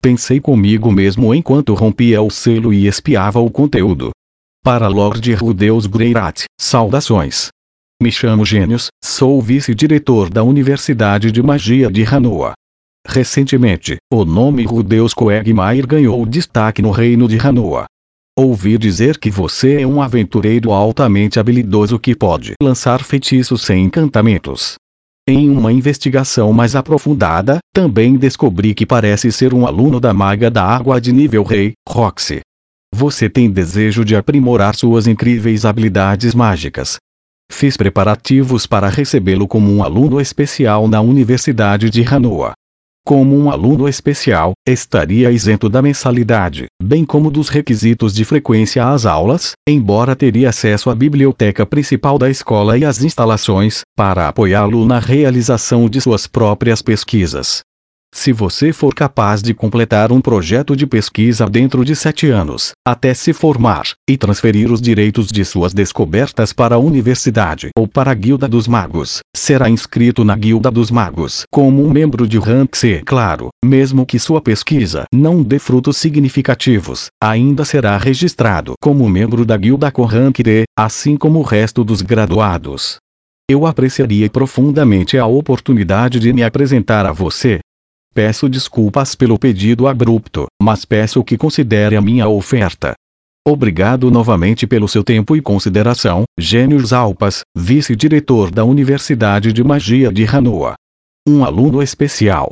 Pensei 0.00 0.40
comigo 0.40 0.90
mesmo 0.90 1.34
enquanto 1.34 1.74
rompia 1.74 2.22
o 2.22 2.30
selo 2.30 2.72
e 2.72 2.86
espiava 2.86 3.40
o 3.40 3.50
conteúdo. 3.50 4.10
Para 4.64 4.88
Lord 4.88 5.32
Rudeus 5.34 5.86
Greirat, 5.86 6.44
saudações. 6.60 7.48
Me 8.02 8.10
chamo 8.12 8.44
Gênios, 8.44 8.88
sou 9.04 9.40
vice-diretor 9.40 10.28
da 10.28 10.42
Universidade 10.42 11.30
de 11.30 11.42
Magia 11.42 11.90
de 11.90 12.04
Hanoa. 12.04 12.52
Recentemente, 13.06 13.96
o 14.12 14.24
nome 14.24 14.64
Rudeus 14.64 15.14
Quagmire 15.14 15.86
ganhou 15.86 16.26
destaque 16.26 16.82
no 16.82 16.90
reino 16.90 17.28
de 17.28 17.38
Hanoa. 17.38 17.86
Ouvi 18.38 18.76
dizer 18.76 19.18
que 19.18 19.30
você 19.30 19.80
é 19.80 19.86
um 19.86 20.02
aventureiro 20.02 20.72
altamente 20.72 21.40
habilidoso 21.40 21.98
que 21.98 22.14
pode 22.14 22.52
lançar 22.62 23.02
feitiços 23.02 23.62
sem 23.62 23.84
encantamentos. 23.84 24.74
Em 25.28 25.50
uma 25.50 25.72
investigação 25.72 26.52
mais 26.52 26.76
aprofundada, 26.76 27.58
também 27.74 28.16
descobri 28.16 28.72
que 28.72 28.86
parece 28.86 29.32
ser 29.32 29.52
um 29.52 29.66
aluno 29.66 29.98
da 29.98 30.14
maga 30.14 30.48
da 30.48 30.62
água 30.62 31.00
de 31.00 31.12
nível 31.12 31.42
rei, 31.42 31.72
Roxy. 31.88 32.42
Você 32.94 33.28
tem 33.28 33.50
desejo 33.50 34.04
de 34.04 34.14
aprimorar 34.14 34.76
suas 34.76 35.08
incríveis 35.08 35.64
habilidades 35.64 36.32
mágicas. 36.32 36.98
Fiz 37.50 37.76
preparativos 37.76 38.68
para 38.68 38.88
recebê-lo 38.88 39.48
como 39.48 39.68
um 39.72 39.82
aluno 39.82 40.20
especial 40.20 40.86
na 40.86 41.00
Universidade 41.00 41.90
de 41.90 42.04
Hanoa. 42.04 42.52
Como 43.06 43.38
um 43.38 43.52
aluno 43.52 43.88
especial, 43.88 44.52
estaria 44.66 45.30
isento 45.30 45.68
da 45.68 45.80
mensalidade, 45.80 46.66
bem 46.82 47.04
como 47.04 47.30
dos 47.30 47.48
requisitos 47.48 48.12
de 48.12 48.24
frequência 48.24 48.84
às 48.84 49.06
aulas, 49.06 49.52
embora 49.68 50.16
teria 50.16 50.48
acesso 50.48 50.90
à 50.90 50.94
biblioteca 50.94 51.64
principal 51.64 52.18
da 52.18 52.28
escola 52.28 52.76
e 52.76 52.84
às 52.84 53.04
instalações, 53.04 53.82
para 53.96 54.26
apoiá-lo 54.26 54.84
na 54.84 54.98
realização 54.98 55.88
de 55.88 56.00
suas 56.00 56.26
próprias 56.26 56.82
pesquisas. 56.82 57.60
Se 58.18 58.32
você 58.32 58.72
for 58.72 58.94
capaz 58.94 59.42
de 59.42 59.52
completar 59.52 60.10
um 60.10 60.22
projeto 60.22 60.74
de 60.74 60.86
pesquisa 60.86 61.46
dentro 61.46 61.84
de 61.84 61.94
sete 61.94 62.28
anos, 62.28 62.72
até 62.84 63.12
se 63.12 63.34
formar, 63.34 63.84
e 64.08 64.16
transferir 64.16 64.72
os 64.72 64.80
direitos 64.80 65.26
de 65.28 65.44
suas 65.44 65.74
descobertas 65.74 66.50
para 66.50 66.76
a 66.76 66.78
universidade 66.78 67.68
ou 67.78 67.86
para 67.86 68.10
a 68.10 68.14
Guilda 68.14 68.48
dos 68.48 68.66
Magos, 68.66 69.20
será 69.36 69.68
inscrito 69.68 70.24
na 70.24 70.34
Guilda 70.34 70.70
dos 70.70 70.90
Magos 70.90 71.42
como 71.52 71.84
um 71.84 71.90
membro 71.90 72.26
de 72.26 72.38
rank 72.38 72.74
C. 72.74 73.02
Claro, 73.04 73.50
mesmo 73.62 74.06
que 74.06 74.18
sua 74.18 74.40
pesquisa 74.40 75.04
não 75.12 75.42
dê 75.42 75.58
frutos 75.58 75.98
significativos, 75.98 77.08
ainda 77.22 77.66
será 77.66 77.98
registrado 77.98 78.72
como 78.80 79.08
membro 79.10 79.44
da 79.44 79.58
Guilda 79.58 79.92
com 79.92 80.04
rank 80.04 80.38
D, 80.38 80.64
assim 80.76 81.18
como 81.18 81.40
o 81.40 81.42
resto 81.42 81.84
dos 81.84 82.00
graduados. 82.00 82.96
Eu 83.48 83.64
apreciaria 83.64 84.28
profundamente 84.28 85.16
a 85.16 85.24
oportunidade 85.24 86.18
de 86.18 86.32
me 86.32 86.42
apresentar 86.42 87.06
a 87.06 87.12
você, 87.12 87.60
Peço 88.16 88.48
desculpas 88.48 89.14
pelo 89.14 89.38
pedido 89.38 89.86
abrupto, 89.86 90.46
mas 90.62 90.86
peço 90.86 91.22
que 91.22 91.36
considere 91.36 91.96
a 91.96 92.00
minha 92.00 92.26
oferta. 92.26 92.94
Obrigado 93.46 94.10
novamente 94.10 94.66
pelo 94.66 94.88
seu 94.88 95.04
tempo 95.04 95.36
e 95.36 95.42
consideração, 95.42 96.24
Gênios 96.38 96.94
Alpas, 96.94 97.42
vice-diretor 97.54 98.50
da 98.50 98.64
Universidade 98.64 99.52
de 99.52 99.62
Magia 99.62 100.10
de 100.10 100.24
Hanoa. 100.24 100.76
Um 101.28 101.44
aluno 101.44 101.82
especial. 101.82 102.48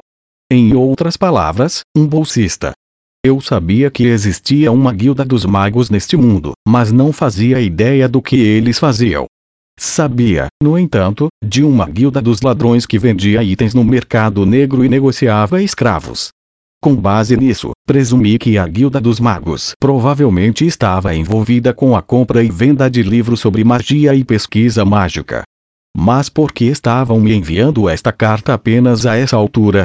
Em 0.53 0.75
outras 0.75 1.17
palavras, 1.17 1.81
um 1.97 2.07
bolsista. 2.07 2.73
Eu 3.25 3.41
sabia 3.41 3.91
que 3.91 4.03
existia 4.03 4.71
uma 4.71 4.93
guilda 4.93 5.25
dos 5.25 5.47
magos 5.47 5.89
neste 5.89 6.15
mundo, 6.15 6.53
mas 6.69 6.93
não 6.93 7.11
fazia 7.11 7.59
ideia 7.59 8.07
do 8.07 8.21
que 8.21 8.37
eles 8.37 8.79
faziam. 8.79 9.25
Sabia, 9.79 10.47
no 10.63 10.79
entanto, 10.79 11.29
de 11.45 11.65
uma 11.65 11.89
guilda 11.89 12.23
dos 12.23 12.41
ladrões 12.41 12.87
que 12.87 12.99
vendia 12.99 13.43
itens 13.43 13.75
no 13.75 13.85
mercado 13.85 14.47
negro 14.47 14.85
e 14.85 14.89
negociava 14.89 15.63
escravos. 15.63 16.29
Com 16.81 16.95
base 16.95 17.37
nisso, 17.37 17.71
presumi 17.87 18.39
que 18.39 18.59
a 18.59 18.67
Guilda 18.69 19.01
dos 19.01 19.19
Magos 19.19 19.73
provavelmente 19.81 20.67
estava 20.67 21.15
envolvida 21.15 21.73
com 21.73 21.97
a 21.97 22.03
compra 22.03 22.45
e 22.45 22.51
venda 22.51 22.91
de 22.91 23.03
livros 23.03 23.41
sobre 23.41 23.65
magia 23.65 24.15
e 24.15 24.23
pesquisa 24.23 24.85
mágica. 24.85 25.43
Mas 25.97 26.29
por 26.29 26.53
que 26.53 26.67
estavam 26.67 27.19
me 27.21 27.33
enviando 27.33 27.89
esta 27.89 28.13
carta 28.13 28.53
apenas 28.53 29.07
a 29.07 29.17
essa 29.17 29.35
altura? 29.35 29.85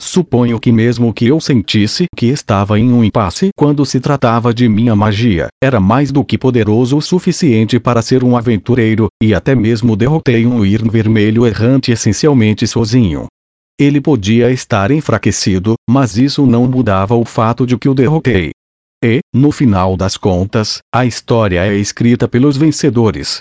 Suponho 0.00 0.60
que 0.60 0.70
mesmo 0.70 1.12
que 1.12 1.26
eu 1.26 1.40
sentisse 1.40 2.06
que 2.16 2.26
estava 2.26 2.78
em 2.78 2.92
um 2.92 3.02
impasse 3.02 3.48
quando 3.56 3.84
se 3.84 3.98
tratava 3.98 4.54
de 4.54 4.68
minha 4.68 4.94
magia, 4.94 5.48
era 5.62 5.80
mais 5.80 6.12
do 6.12 6.24
que 6.24 6.38
poderoso 6.38 6.96
o 6.96 7.02
suficiente 7.02 7.80
para 7.80 8.00
ser 8.00 8.22
um 8.22 8.36
aventureiro, 8.36 9.08
e 9.22 9.34
até 9.34 9.54
mesmo 9.54 9.96
derrotei 9.96 10.46
um 10.46 10.64
Irn 10.64 10.88
vermelho 10.88 11.46
errante 11.46 11.90
essencialmente 11.90 12.66
sozinho. 12.66 13.26
Ele 13.78 14.00
podia 14.00 14.50
estar 14.50 14.90
enfraquecido, 14.90 15.74
mas 15.88 16.16
isso 16.16 16.46
não 16.46 16.66
mudava 16.66 17.14
o 17.14 17.24
fato 17.24 17.66
de 17.66 17.76
que 17.76 17.88
o 17.88 17.94
derrotei. 17.94 18.50
E, 19.04 19.20
no 19.32 19.52
final 19.52 19.96
das 19.96 20.16
contas, 20.16 20.78
a 20.92 21.06
história 21.06 21.64
é 21.64 21.76
escrita 21.76 22.26
pelos 22.26 22.56
vencedores. 22.56 23.40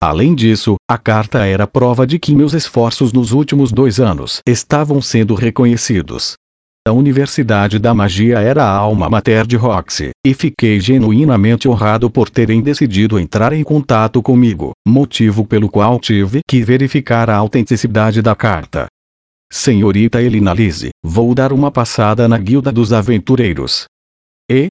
Além 0.00 0.32
disso, 0.32 0.76
a 0.88 0.96
carta 0.96 1.44
era 1.44 1.66
prova 1.66 2.06
de 2.06 2.20
que 2.20 2.32
meus 2.32 2.52
esforços 2.52 3.12
nos 3.12 3.32
últimos 3.32 3.72
dois 3.72 3.98
anos 3.98 4.40
estavam 4.46 5.02
sendo 5.02 5.34
reconhecidos. 5.34 6.34
A 6.86 6.92
Universidade 6.92 7.80
da 7.80 7.92
Magia 7.92 8.38
era 8.38 8.62
a 8.62 8.70
alma 8.70 9.10
mater 9.10 9.44
de 9.44 9.56
Roxy, 9.56 10.10
e 10.24 10.32
fiquei 10.34 10.80
genuinamente 10.80 11.68
honrado 11.68 12.08
por 12.08 12.30
terem 12.30 12.62
decidido 12.62 13.18
entrar 13.18 13.52
em 13.52 13.64
contato 13.64 14.22
comigo, 14.22 14.70
motivo 14.86 15.44
pelo 15.44 15.68
qual 15.68 15.98
tive 15.98 16.40
que 16.48 16.62
verificar 16.62 17.28
a 17.28 17.36
autenticidade 17.36 18.22
da 18.22 18.36
carta. 18.36 18.86
Senhorita 19.52 20.22
Elinalise, 20.22 20.90
vou 21.04 21.34
dar 21.34 21.52
uma 21.52 21.72
passada 21.72 22.28
na 22.28 22.38
Guilda 22.38 22.70
dos 22.70 22.92
Aventureiros. 22.92 23.84
E? 24.48 24.68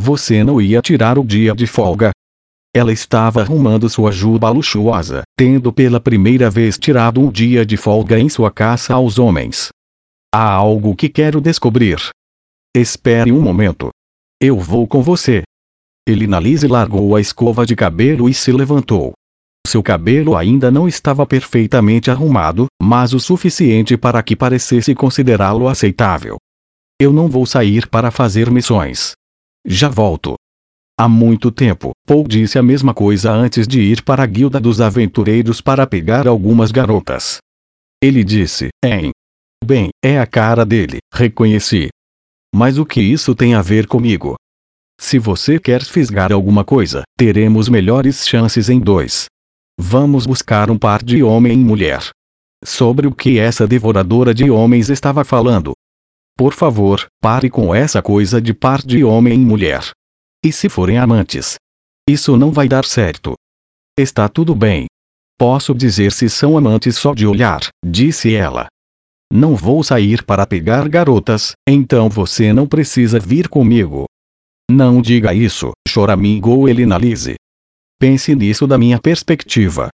Você 0.00 0.44
não 0.44 0.60
ia 0.60 0.80
tirar 0.80 1.18
o 1.18 1.24
dia 1.24 1.52
de 1.52 1.66
folga? 1.66 2.12
Ela 2.78 2.92
estava 2.92 3.40
arrumando 3.40 3.88
sua 3.88 4.12
juba 4.12 4.48
luxuosa, 4.50 5.22
tendo 5.36 5.72
pela 5.72 5.98
primeira 5.98 6.48
vez 6.48 6.78
tirado 6.78 7.20
um 7.20 7.28
dia 7.28 7.66
de 7.66 7.76
folga 7.76 8.20
em 8.20 8.28
sua 8.28 8.52
caça 8.52 8.94
aos 8.94 9.18
homens. 9.18 9.70
Há 10.32 10.48
algo 10.48 10.94
que 10.94 11.08
quero 11.08 11.40
descobrir. 11.40 11.98
Espere 12.72 13.32
um 13.32 13.40
momento. 13.40 13.88
Eu 14.40 14.60
vou 14.60 14.86
com 14.86 15.02
você. 15.02 15.42
Elinalise 16.08 16.68
largou 16.68 17.16
a 17.16 17.20
escova 17.20 17.66
de 17.66 17.74
cabelo 17.74 18.28
e 18.28 18.32
se 18.32 18.52
levantou. 18.52 19.12
Seu 19.66 19.82
cabelo 19.82 20.36
ainda 20.36 20.70
não 20.70 20.86
estava 20.86 21.26
perfeitamente 21.26 22.12
arrumado, 22.12 22.66
mas 22.80 23.12
o 23.12 23.18
suficiente 23.18 23.96
para 23.96 24.22
que 24.22 24.36
parecesse 24.36 24.94
considerá-lo 24.94 25.66
aceitável. 25.66 26.36
Eu 27.00 27.12
não 27.12 27.26
vou 27.26 27.44
sair 27.44 27.88
para 27.88 28.12
fazer 28.12 28.48
missões. 28.52 29.14
Já 29.66 29.88
volto. 29.88 30.36
Há 31.00 31.08
muito 31.08 31.52
tempo, 31.52 31.92
Paul 32.04 32.26
disse 32.26 32.58
a 32.58 32.62
mesma 32.62 32.92
coisa 32.92 33.30
antes 33.30 33.68
de 33.68 33.80
ir 33.80 34.02
para 34.02 34.24
a 34.24 34.26
guilda 34.26 34.58
dos 34.58 34.80
aventureiros 34.80 35.60
para 35.60 35.86
pegar 35.86 36.26
algumas 36.26 36.72
garotas. 36.72 37.38
Ele 38.02 38.24
disse, 38.24 38.70
em. 38.84 39.12
Bem, 39.64 39.90
é 40.04 40.18
a 40.18 40.26
cara 40.26 40.66
dele, 40.66 40.98
reconheci. 41.14 41.86
Mas 42.52 42.78
o 42.78 42.84
que 42.84 43.00
isso 43.00 43.32
tem 43.32 43.54
a 43.54 43.62
ver 43.62 43.86
comigo? 43.86 44.34
Se 45.00 45.20
você 45.20 45.60
quer 45.60 45.84
fisgar 45.84 46.32
alguma 46.32 46.64
coisa, 46.64 47.02
teremos 47.16 47.68
melhores 47.68 48.26
chances 48.26 48.68
em 48.68 48.80
dois. 48.80 49.26
Vamos 49.78 50.26
buscar 50.26 50.68
um 50.68 50.76
par 50.76 51.04
de 51.04 51.22
homem 51.22 51.52
e 51.52 51.64
mulher. 51.64 52.10
Sobre 52.64 53.06
o 53.06 53.14
que 53.14 53.38
essa 53.38 53.68
devoradora 53.68 54.34
de 54.34 54.50
homens 54.50 54.90
estava 54.90 55.24
falando? 55.24 55.74
Por 56.36 56.52
favor, 56.52 57.06
pare 57.20 57.48
com 57.48 57.72
essa 57.72 58.02
coisa 58.02 58.40
de 58.42 58.52
par 58.52 58.82
de 58.82 59.04
homem 59.04 59.34
e 59.34 59.44
mulher. 59.44 59.92
E 60.48 60.52
se 60.52 60.66
forem 60.70 60.96
amantes? 60.96 61.56
Isso 62.08 62.34
não 62.34 62.50
vai 62.50 62.66
dar 62.66 62.86
certo. 62.86 63.34
Está 64.00 64.30
tudo 64.30 64.54
bem. 64.54 64.86
Posso 65.38 65.74
dizer 65.74 66.10
se 66.10 66.26
são 66.30 66.56
amantes 66.56 66.96
só 66.96 67.12
de 67.12 67.26
olhar, 67.26 67.60
disse 67.84 68.34
ela. 68.34 68.66
Não 69.30 69.54
vou 69.54 69.84
sair 69.84 70.24
para 70.24 70.46
pegar 70.46 70.88
garotas, 70.88 71.52
então 71.68 72.08
você 72.08 72.50
não 72.50 72.66
precisa 72.66 73.20
vir 73.20 73.46
comigo. 73.46 74.06
Não 74.70 75.02
diga 75.02 75.34
isso, 75.34 75.72
choramingou 75.86 76.66
ele 76.66 76.86
na 76.86 76.96
Lise. 76.96 77.34
Pense 78.00 78.34
nisso 78.34 78.66
da 78.66 78.78
minha 78.78 78.98
perspectiva. 78.98 79.90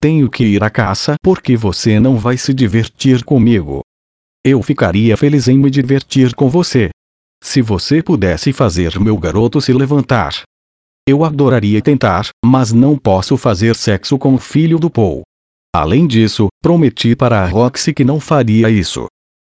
Tenho 0.00 0.30
que 0.30 0.44
ir 0.44 0.64
à 0.64 0.70
caça 0.70 1.16
porque 1.22 1.54
você 1.54 2.00
não 2.00 2.16
vai 2.16 2.38
se 2.38 2.54
divertir 2.54 3.22
comigo. 3.24 3.82
Eu 4.42 4.62
ficaria 4.62 5.18
feliz 5.18 5.48
em 5.48 5.58
me 5.58 5.70
divertir 5.70 6.34
com 6.34 6.48
você. 6.48 6.88
Se 7.42 7.62
você 7.62 8.02
pudesse 8.02 8.52
fazer 8.52 8.98
meu 8.98 9.16
garoto 9.16 9.60
se 9.60 9.72
levantar. 9.72 10.42
Eu 11.08 11.24
adoraria 11.24 11.80
tentar, 11.80 12.28
mas 12.44 12.72
não 12.72 12.96
posso 12.98 13.36
fazer 13.36 13.74
sexo 13.74 14.18
com 14.18 14.34
o 14.34 14.38
filho 14.38 14.78
do 14.78 14.90
Paul. 14.90 15.22
Além 15.74 16.06
disso, 16.06 16.48
prometi 16.62 17.16
para 17.16 17.42
a 17.42 17.46
Roxy 17.46 17.94
que 17.94 18.04
não 18.04 18.20
faria 18.20 18.68
isso. 18.68 19.06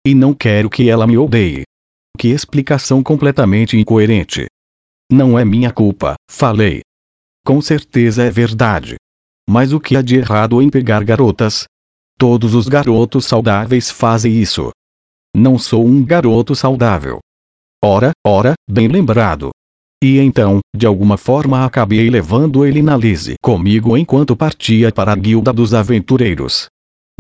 E 0.06 0.14
não 0.14 0.34
quero 0.34 0.70
que 0.70 0.90
ela 0.90 1.08
me 1.08 1.18
odeie. 1.18 1.64
Que 2.18 2.30
explicação 2.30 3.02
completamente 3.02 3.78
incoerente. 3.78 4.48
Não 5.12 5.38
é 5.38 5.46
minha 5.46 5.72
culpa, 5.72 6.16
falei. 6.30 6.82
Com 7.46 7.62
certeza 7.62 8.24
é 8.24 8.30
verdade. 8.30 8.96
Mas 9.48 9.72
o 9.72 9.80
que 9.80 9.96
há 9.96 10.02
de 10.02 10.16
errado 10.16 10.62
em 10.62 10.70
pegar 10.70 11.04
garotas? 11.04 11.66
Todos 12.18 12.54
os 12.54 12.68
garotos 12.68 13.26
saudáveis 13.26 13.92
fazem 13.92 14.34
isso. 14.34 14.72
Não 15.36 15.60
sou 15.60 15.86
um 15.86 16.04
garoto 16.04 16.56
saudável. 16.56 17.20
Ora, 17.88 18.14
ora, 18.26 18.56
bem 18.68 18.88
lembrado. 18.88 19.52
E 20.04 20.18
então, 20.18 20.58
de 20.76 20.88
alguma 20.88 21.18
forma 21.18 21.64
acabei 21.64 22.10
levando 22.10 22.66
ele 22.66 22.82
na 22.82 22.98
Lise 22.98 23.36
comigo 23.40 23.96
enquanto 23.96 24.36
partia 24.36 24.92
para 24.92 25.12
a 25.12 25.16
guilda 25.16 25.54
dos 25.54 25.72
aventureiros. 25.72 26.66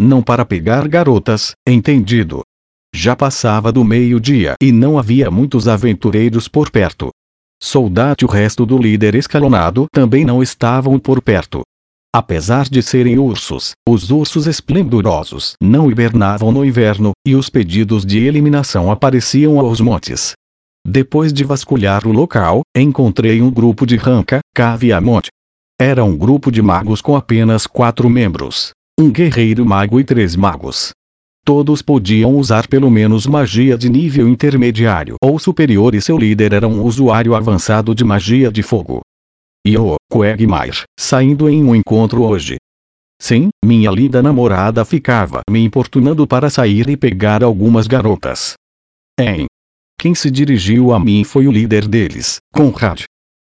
Não 0.01 0.23
para 0.23 0.43
pegar 0.43 0.87
garotas, 0.87 1.51
entendido. 1.69 2.41
Já 2.95 3.15
passava 3.15 3.71
do 3.71 3.85
meio-dia 3.85 4.55
e 4.59 4.71
não 4.71 4.97
havia 4.97 5.29
muitos 5.29 5.67
aventureiros 5.67 6.47
por 6.47 6.71
perto. 6.71 7.11
Soldado 7.61 8.23
e 8.23 8.25
o 8.25 8.27
resto 8.27 8.65
do 8.65 8.75
líder 8.75 9.13
escalonado 9.13 9.85
também 9.93 10.25
não 10.25 10.41
estavam 10.41 10.97
por 10.97 11.21
perto. 11.21 11.61
Apesar 12.11 12.67
de 12.67 12.81
serem 12.81 13.19
ursos, 13.19 13.73
os 13.87 14.09
ursos 14.09 14.47
esplendorosos 14.47 15.53
não 15.61 15.91
hibernavam 15.91 16.51
no 16.51 16.65
inverno, 16.65 17.11
e 17.23 17.35
os 17.35 17.51
pedidos 17.51 18.03
de 18.03 18.17
eliminação 18.17 18.91
apareciam 18.91 19.59
aos 19.59 19.79
montes. 19.79 20.33
Depois 20.85 21.33
de 21.33 21.43
vasculhar 21.43 22.07
o 22.07 22.11
local, 22.11 22.61
encontrei 22.75 23.41
um 23.41 23.49
grupo 23.49 23.85
de 23.85 23.95
Ranca, 23.95 24.39
Caviamonte. 24.53 25.29
Era 25.81 26.03
um 26.03 26.15
grupo 26.15 26.51
de 26.51 26.61
magos 26.61 27.01
com 27.01 27.15
apenas 27.15 27.65
quatro 27.65 28.09
membros. 28.09 28.69
Um 28.99 29.11
guerreiro 29.11 29.65
mago 29.65 29.99
e 29.99 30.03
três 30.03 30.35
magos. 30.35 30.91
Todos 31.43 31.81
podiam 31.81 32.35
usar 32.35 32.67
pelo 32.67 32.89
menos 32.89 33.25
magia 33.25 33.77
de 33.77 33.89
nível 33.89 34.27
intermediário 34.29 35.15
ou 35.21 35.37
superior 35.39 35.95
e 35.95 36.01
seu 36.01 36.17
líder 36.17 36.53
era 36.53 36.67
um 36.67 36.83
usuário 36.83 37.35
avançado 37.35 37.93
de 37.93 38.03
magia 38.03 38.51
de 38.51 38.63
fogo 38.63 39.01
e 39.65 39.75
o 39.79 39.95
Quagmire, 40.11 40.83
saindo 40.97 41.49
em 41.49 41.63
um 41.63 41.75
encontro 41.75 42.21
hoje. 42.21 42.57
Sim, 43.19 43.49
minha 43.63 43.89
linda 43.89 44.21
namorada 44.21 44.85
ficava 44.85 45.41
me 45.49 45.59
importunando 45.63 46.27
para 46.27 46.51
sair 46.51 46.87
e 46.87 46.95
pegar 46.95 47.43
algumas 47.43 47.87
garotas. 47.87 48.53
Em. 49.19 49.47
Quem 50.05 50.13
se 50.13 50.29
dirigiu 50.29 50.93
a 50.93 50.99
mim 50.99 51.23
foi 51.23 51.47
o 51.47 51.51
líder 51.51 51.87
deles, 51.87 52.37
Conrad. 52.53 53.05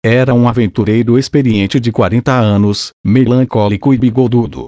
Era 0.06 0.36
um 0.36 0.48
aventureiro 0.48 1.18
experiente 1.18 1.80
de 1.80 1.92
40 1.92 2.32
anos, 2.32 2.92
melancólico 3.04 3.92
e 3.92 3.98
bigodudo. 3.98 4.68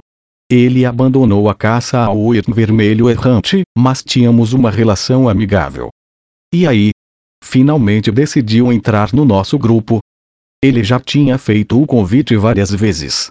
Ele 0.50 0.84
abandonou 0.84 1.48
a 1.48 1.54
caça 1.54 2.00
ao 2.00 2.18
Uir 2.18 2.42
vermelho 2.48 3.08
errante, 3.08 3.62
mas 3.78 4.02
tínhamos 4.02 4.52
uma 4.52 4.68
relação 4.68 5.28
amigável. 5.28 5.90
E 6.52 6.66
aí? 6.66 6.90
Finalmente 7.44 8.10
decidiu 8.10 8.72
entrar 8.72 9.12
no 9.12 9.24
nosso 9.24 9.56
grupo, 9.56 10.00
ele 10.60 10.82
já 10.82 10.98
tinha 10.98 11.38
feito 11.38 11.80
o 11.80 11.86
convite 11.86 12.34
várias 12.36 12.72
vezes. 12.72 13.28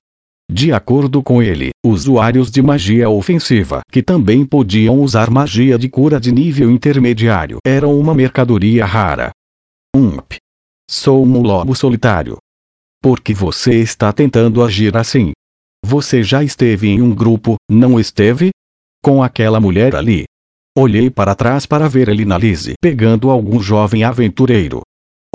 De 0.49 0.71
acordo 0.71 1.23
com 1.23 1.41
ele, 1.41 1.71
usuários 1.84 2.51
de 2.51 2.62
magia 2.62 3.10
ofensiva 3.10 3.81
que 3.91 4.03
também 4.03 4.45
podiam 4.45 4.99
usar 4.99 5.29
magia 5.29 5.77
de 5.77 5.89
cura 5.89 6.19
de 6.19 6.31
nível 6.31 6.69
intermediário 6.69 7.58
eram 7.65 7.99
uma 7.99 8.13
mercadoria 8.13 8.86
rara. 8.86 9.31
Ump. 9.95 10.34
Sou 10.89 11.25
um 11.25 11.41
lobo 11.41 11.75
solitário. 11.75 12.38
Por 13.01 13.19
que 13.19 13.34
você 13.34 13.81
está 13.81 14.13
tentando 14.13 14.63
agir 14.63 14.95
assim? 14.95 15.31
Você 15.84 16.23
já 16.23 16.43
esteve 16.43 16.88
em 16.88 17.01
um 17.01 17.13
grupo, 17.13 17.55
não 17.69 17.99
esteve? 17.99 18.51
Com 19.03 19.23
aquela 19.23 19.60
mulher 19.60 19.95
ali. 19.95 20.25
Olhei 20.77 21.10
para 21.10 21.36
trás 21.36 21.65
para 21.65 21.88
ver 21.88 22.10
ele 22.10 22.25
na 22.25 22.38
Lise 22.38 22.73
pegando 22.81 23.29
algum 23.29 23.60
jovem 23.60 24.03
aventureiro 24.03 24.81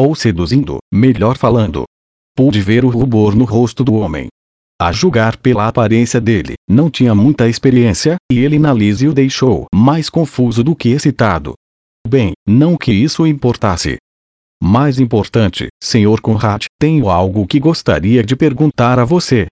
ou 0.00 0.14
seduzindo, 0.14 0.78
melhor 0.90 1.36
falando. 1.36 1.84
Pude 2.34 2.62
ver 2.62 2.86
o 2.86 2.88
rubor 2.88 3.36
no 3.36 3.44
rosto 3.44 3.84
do 3.84 3.92
homem. 3.92 4.28
A 4.80 4.92
julgar 4.92 5.36
pela 5.36 5.68
aparência 5.68 6.18
dele, 6.18 6.54
não 6.66 6.90
tinha 6.90 7.14
muita 7.14 7.46
experiência, 7.46 8.16
e 8.32 8.38
ele 8.38 8.58
na 8.58 8.72
Lise 8.72 9.06
o 9.06 9.12
deixou 9.12 9.66
mais 9.74 10.08
confuso 10.08 10.64
do 10.64 10.74
que 10.74 10.88
excitado. 10.88 11.52
Bem, 12.08 12.32
não 12.48 12.78
que 12.78 12.90
isso 12.90 13.26
importasse. 13.26 13.98
Mais 14.62 14.98
importante, 14.98 15.68
Sr. 15.82 16.20
Conrad, 16.22 16.64
tenho 16.78 17.10
algo 17.10 17.46
que 17.46 17.60
gostaria 17.60 18.24
de 18.24 18.34
perguntar 18.34 18.98
a 18.98 19.04
você. 19.04 19.48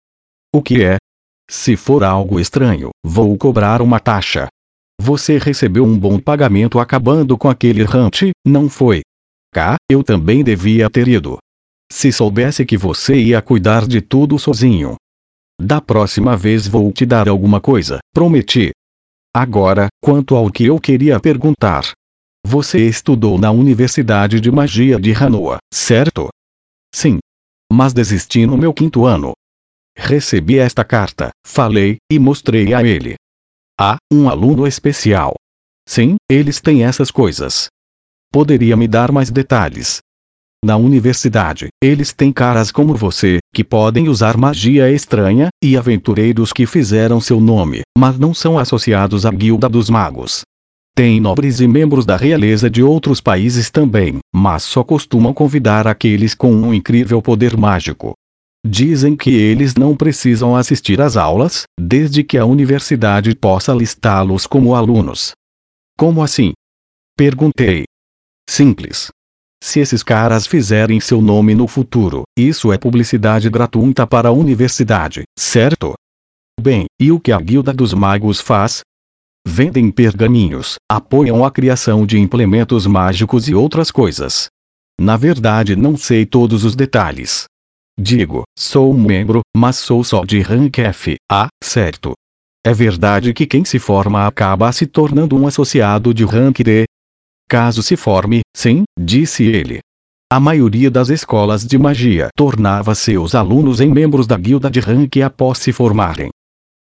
O 0.53 0.61
que 0.61 0.83
é? 0.83 0.97
Se 1.49 1.77
for 1.77 2.03
algo 2.03 2.37
estranho, 2.37 2.89
vou 3.05 3.37
cobrar 3.37 3.81
uma 3.81 4.01
taxa. 4.01 4.47
Você 4.99 5.37
recebeu 5.37 5.85
um 5.85 5.97
bom 5.97 6.19
pagamento 6.19 6.79
acabando 6.79 7.37
com 7.37 7.49
aquele 7.49 7.83
rante, 7.83 8.31
não 8.45 8.69
foi? 8.69 9.01
cá, 9.53 9.75
eu 9.89 10.03
também 10.03 10.43
devia 10.43 10.89
ter 10.89 11.07
ido. 11.07 11.37
Se 11.91 12.11
soubesse 12.11 12.65
que 12.65 12.75
você 12.75 13.15
ia 13.15 13.41
cuidar 13.41 13.87
de 13.87 14.01
tudo 14.01 14.37
sozinho. 14.39 14.95
Da 15.59 15.79
próxima 15.79 16.35
vez 16.35 16.67
vou 16.67 16.91
te 16.91 17.05
dar 17.05 17.29
alguma 17.29 17.61
coisa, 17.61 17.99
prometi. 18.13 18.71
Agora, 19.35 19.87
quanto 20.01 20.35
ao 20.35 20.51
que 20.51 20.65
eu 20.65 20.79
queria 20.79 21.19
perguntar. 21.19 21.91
Você 22.45 22.85
estudou 22.85 23.39
na 23.39 23.51
Universidade 23.51 24.39
de 24.41 24.51
Magia 24.51 24.99
de 24.99 25.13
Hanoa, 25.13 25.57
certo? 25.73 26.27
Sim. 26.93 27.19
Mas 27.71 27.93
desisti 27.93 28.45
no 28.45 28.57
meu 28.57 28.73
quinto 28.73 29.05
ano. 29.05 29.33
Recebi 29.97 30.59
esta 30.59 30.83
carta, 30.83 31.29
falei, 31.45 31.97
e 32.11 32.19
mostrei 32.19 32.73
a 32.73 32.83
ele. 32.83 33.15
Ah, 33.79 33.97
um 34.11 34.29
aluno 34.29 34.67
especial. 34.67 35.33
Sim, 35.87 36.17
eles 36.29 36.59
têm 36.59 36.83
essas 36.83 37.09
coisas. 37.09 37.67
Poderia 38.31 38.75
me 38.75 38.87
dar 38.87 39.11
mais 39.11 39.29
detalhes? 39.31 39.99
Na 40.63 40.77
universidade, 40.77 41.67
eles 41.83 42.13
têm 42.13 42.31
caras 42.31 42.71
como 42.71 42.95
você, 42.95 43.39
que 43.53 43.65
podem 43.65 44.07
usar 44.07 44.37
magia 44.37 44.89
estranha, 44.89 45.49
e 45.61 45.75
aventureiros 45.75 46.53
que 46.53 46.65
fizeram 46.65 47.19
seu 47.19 47.41
nome, 47.41 47.81
mas 47.97 48.17
não 48.17 48.33
são 48.33 48.57
associados 48.57 49.25
à 49.25 49.31
Guilda 49.31 49.67
dos 49.67 49.89
Magos. 49.89 50.43
Tem 50.95 51.19
nobres 51.19 51.59
e 51.59 51.67
membros 51.67 52.05
da 52.05 52.15
realeza 52.15 52.69
de 52.69 52.81
outros 52.81 53.19
países 53.19 53.69
também, 53.69 54.19
mas 54.33 54.63
só 54.63 54.85
costumam 54.85 55.33
convidar 55.33 55.85
aqueles 55.85 56.33
com 56.33 56.53
um 56.53 56.73
incrível 56.73 57.21
poder 57.21 57.57
mágico. 57.57 58.13
Dizem 58.65 59.17
que 59.17 59.31
eles 59.31 59.75
não 59.75 59.97
precisam 59.97 60.55
assistir 60.55 61.01
às 61.01 61.17
aulas, 61.17 61.63
desde 61.77 62.23
que 62.23 62.37
a 62.37 62.45
universidade 62.45 63.35
possa 63.35 63.73
listá-los 63.73 64.47
como 64.47 64.75
alunos. 64.75 65.33
Como 65.97 66.23
assim? 66.23 66.53
Perguntei. 67.17 67.83
Simples. 68.47 69.09
Se 69.63 69.79
esses 69.79 70.03
caras 70.03 70.45
fizerem 70.45 70.99
seu 70.99 71.21
nome 71.21 71.55
no 71.55 71.69
futuro, 71.69 72.23
isso 72.37 72.73
é 72.73 72.77
publicidade 72.77 73.49
gratuita 73.49 74.05
para 74.05 74.27
a 74.27 74.31
universidade, 74.33 75.23
certo? 75.39 75.93
Bem, 76.59 76.83
e 76.99 77.13
o 77.13 77.19
que 77.19 77.31
a 77.31 77.39
Guilda 77.39 77.71
dos 77.71 77.93
Magos 77.93 78.41
faz? 78.41 78.81
Vendem 79.47 79.89
pergaminhos, 79.89 80.75
apoiam 80.91 81.45
a 81.45 81.49
criação 81.49 82.05
de 82.05 82.19
implementos 82.19 82.85
mágicos 82.85 83.47
e 83.47 83.55
outras 83.55 83.89
coisas. 83.89 84.47
Na 84.99 85.15
verdade, 85.15 85.77
não 85.77 85.95
sei 85.95 86.25
todos 86.25 86.65
os 86.65 86.75
detalhes. 86.75 87.45
Digo, 87.97 88.43
sou 88.59 88.93
um 88.93 89.01
membro, 89.01 89.39
mas 89.55 89.77
sou 89.77 90.03
só 90.03 90.25
de 90.25 90.41
rank 90.41 90.77
F. 90.79 91.15
Ah, 91.31 91.47
certo. 91.63 92.11
É 92.65 92.73
verdade 92.73 93.33
que 93.33 93.45
quem 93.45 93.63
se 93.63 93.79
forma 93.79 94.27
acaba 94.27 94.69
se 94.73 94.85
tornando 94.85 95.37
um 95.37 95.47
associado 95.47 96.13
de 96.13 96.25
rank 96.25 96.59
D, 96.59 96.83
Caso 97.53 97.83
se 97.83 97.95
forme, 97.95 98.41
sim, 98.57 98.81
disse 98.99 99.43
ele. 99.43 99.77
A 100.27 100.39
maioria 100.39 100.89
das 100.89 101.09
escolas 101.09 101.63
de 101.63 101.77
magia 101.77 102.29
tornava 102.35 102.95
seus 102.95 103.35
alunos 103.35 103.79
em 103.79 103.91
membros 103.91 104.25
da 104.25 104.35
guilda 104.35 104.71
de 104.71 104.79
rank 104.79 105.17
após 105.17 105.59
se 105.59 105.71
formarem. 105.71 106.29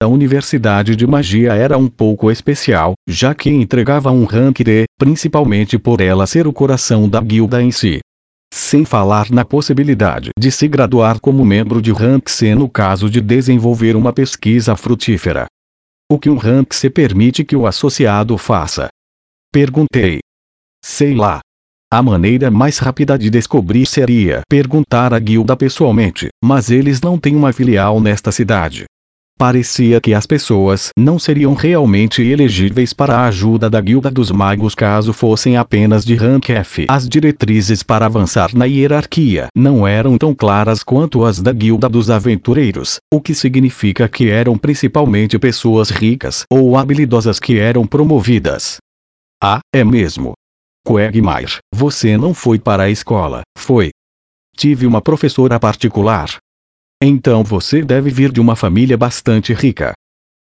A 0.01 0.07
Universidade 0.07 0.95
de 0.95 1.05
Magia 1.05 1.53
era 1.53 1.77
um 1.77 1.87
pouco 1.87 2.31
especial, 2.31 2.93
já 3.07 3.35
que 3.35 3.51
entregava 3.51 4.09
um 4.09 4.25
rank 4.25 4.63
D, 4.63 4.85
principalmente 4.97 5.77
por 5.77 6.01
ela 6.01 6.25
ser 6.25 6.47
o 6.47 6.51
coração 6.51 7.07
da 7.07 7.21
guilda 7.21 7.61
em 7.61 7.69
si. 7.69 7.99
Sem 8.51 8.83
falar 8.83 9.29
na 9.29 9.45
possibilidade 9.45 10.31
de 10.35 10.51
se 10.51 10.67
graduar 10.67 11.19
como 11.19 11.45
membro 11.45 11.83
de 11.83 11.91
rank 11.91 12.27
C 12.29 12.55
no 12.55 12.67
caso 12.67 13.11
de 13.11 13.21
desenvolver 13.21 13.95
uma 13.95 14.11
pesquisa 14.11 14.75
frutífera. 14.75 15.45
O 16.11 16.17
que 16.17 16.31
um 16.31 16.37
rank 16.37 16.73
C 16.73 16.89
permite 16.89 17.43
que 17.43 17.55
o 17.55 17.67
associado 17.67 18.35
faça? 18.39 18.87
Perguntei. 19.51 20.19
Sei 20.85 21.15
lá. 21.15 21.39
A 21.89 22.01
maneira 22.01 22.51
mais 22.51 22.77
rápida 22.77 23.17
de 23.17 23.29
descobrir 23.29 23.85
seria 23.85 24.41
perguntar 24.49 25.13
à 25.13 25.19
guilda 25.19 25.55
pessoalmente, 25.55 26.27
mas 26.43 26.69
eles 26.69 26.99
não 26.99 27.17
têm 27.17 27.37
uma 27.37 27.53
filial 27.53 28.01
nesta 28.01 28.33
cidade. 28.33 28.83
Parecia 29.39 30.01
que 30.01 30.13
as 30.13 30.25
pessoas 30.25 30.89
não 30.97 31.17
seriam 31.17 31.53
realmente 31.53 32.21
elegíveis 32.21 32.91
para 32.91 33.17
a 33.17 33.27
ajuda 33.27 33.69
da 33.69 33.79
Guilda 33.79 34.11
dos 34.11 34.29
Magos 34.29 34.75
caso 34.75 35.13
fossem 35.13 35.55
apenas 35.55 36.03
de 36.03 36.15
rank 36.15 36.49
F. 36.49 36.85
As 36.89 37.07
diretrizes 37.07 37.81
para 37.81 38.05
avançar 38.05 38.53
na 38.53 38.65
hierarquia 38.65 39.47
não 39.55 39.87
eram 39.87 40.17
tão 40.17 40.35
claras 40.35 40.83
quanto 40.83 41.23
as 41.23 41.41
da 41.41 41.53
Guilda 41.53 41.87
dos 41.87 42.09
Aventureiros, 42.09 42.97
o 43.11 43.21
que 43.21 43.33
significa 43.33 44.09
que 44.09 44.29
eram 44.29 44.57
principalmente 44.57 45.39
pessoas 45.39 45.89
ricas 45.89 46.43
ou 46.51 46.77
habilidosas 46.77 47.39
que 47.39 47.57
eram 47.57 47.87
promovidas. 47.87 48.77
Ah, 49.41 49.59
é 49.73 49.83
mesmo. 49.83 50.33
Quagmire, 50.85 51.59
você 51.73 52.17
não 52.17 52.33
foi 52.33 52.59
para 52.59 52.83
a 52.83 52.89
escola, 52.89 53.41
foi? 53.57 53.91
Tive 54.55 54.85
uma 54.85 55.01
professora 55.01 55.59
particular, 55.59 56.37
então 57.05 57.43
você 57.43 57.83
deve 57.83 58.09
vir 58.09 58.31
de 58.31 58.39
uma 58.39 58.55
família 58.55 58.97
bastante 58.97 59.53
rica. 59.53 59.91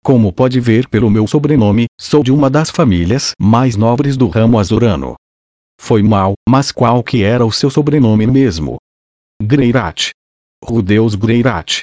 Como 0.04 0.34
pode 0.34 0.60
ver 0.60 0.88
pelo 0.88 1.08
meu 1.08 1.28
sobrenome, 1.28 1.86
sou 2.02 2.24
de 2.24 2.32
uma 2.32 2.50
das 2.50 2.72
famílias 2.72 3.34
mais 3.39 3.76
nobres 3.76 4.18
do 4.18 4.28
ramo 4.28 4.58
azurano. 4.58 5.13
Foi 5.80 6.02
mal, 6.02 6.34
mas 6.50 6.72
qual 6.72 7.04
que 7.04 7.22
era 7.22 7.46
o 7.46 7.52
seu 7.52 7.70
sobrenome 7.70 8.26
mesmo? 8.26 8.78
Greirat. 9.39 10.10
Rudeus 10.65 11.13
Greirat. 11.13 11.82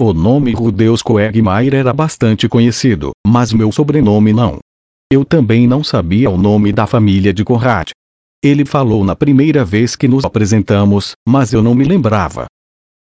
O 0.00 0.14
nome 0.14 0.54
Rudeus 0.54 1.02
Coegmaier 1.02 1.74
era 1.74 1.92
bastante 1.92 2.48
conhecido, 2.48 3.10
mas 3.26 3.52
meu 3.52 3.70
sobrenome 3.70 4.32
não. 4.32 4.58
Eu 5.10 5.24
também 5.24 5.68
não 5.68 5.84
sabia 5.84 6.28
o 6.28 6.36
nome 6.36 6.72
da 6.72 6.84
família 6.84 7.32
de 7.32 7.44
Conrad. 7.44 7.90
Ele 8.42 8.64
falou 8.64 9.04
na 9.04 9.14
primeira 9.14 9.64
vez 9.64 9.94
que 9.94 10.08
nos 10.08 10.24
apresentamos, 10.24 11.12
mas 11.26 11.52
eu 11.52 11.62
não 11.62 11.76
me 11.76 11.84
lembrava. 11.84 12.46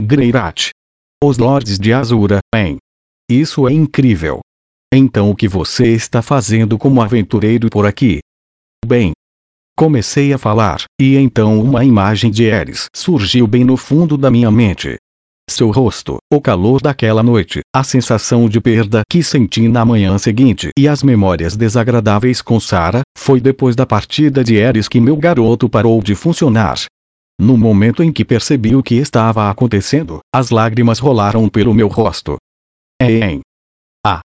Greirat. 0.03 0.71
Os 1.25 1.39
Lordes 1.39 1.79
de 1.79 1.95
Azura, 1.95 2.41
bem. 2.55 2.77
Isso 3.31 3.67
é 3.67 3.73
incrível. 3.73 4.41
Então 4.93 5.31
o 5.31 5.35
que 5.35 5.49
você 5.49 5.95
está 5.95 6.21
fazendo 6.21 6.77
como 6.77 7.01
aventureiro 7.01 7.71
por 7.71 7.87
aqui? 7.87 8.21
Bem. 8.85 9.13
Comecei 9.75 10.33
a 10.33 10.39
falar, 10.39 10.85
e 11.01 11.17
então 11.17 11.61
uma 11.61 11.85
imagem 11.85 12.31
de 12.31 12.45
Eris 12.45 12.89
surgiu 12.95 13.47
bem 13.47 13.65
no 13.65 13.77
fundo 13.77 14.17
da 14.17 14.31
minha 14.31 14.51
mente. 14.51 14.97
Seu 15.49 15.71
rosto, 15.71 16.19
o 16.31 16.41
calor 16.41 16.83
daquela 16.83 17.23
noite, 17.23 17.61
a 17.75 17.85
sensação 17.85 18.49
de 18.49 18.61
perda 18.61 19.03
que 19.09 19.23
senti 19.23 19.69
na 19.69 19.85
manhã 19.85 20.19
seguinte 20.19 20.71
e 20.77 20.89
as 20.89 21.05
memórias 21.05 21.57
desagradáveis 21.57 22.43
com 22.43 22.59
Sara, 22.59 23.03
foi 23.17 23.41
depois 23.41 23.77
da 23.77 23.87
partida 23.87 24.43
de 24.43 24.57
Eris 24.57 24.89
que 24.89 25.01
meu 25.01 25.17
garoto 25.17 25.69
parou 25.69 26.03
de 26.03 26.17
funcionar. 26.17 26.79
No 27.41 27.57
momento 27.57 28.03
em 28.03 28.13
que 28.13 28.25
percebi 28.25 28.75
o 28.75 28.83
que 28.83 28.97
estava 28.97 29.49
acontecendo, 29.49 30.19
as 30.35 30.51
lágrimas 30.51 30.99
rolaram 30.99 31.49
pelo 31.49 31.73
meu 31.73 31.87
rosto. 31.87 32.37
Hein? 33.01 33.41
Ah! 34.05 34.21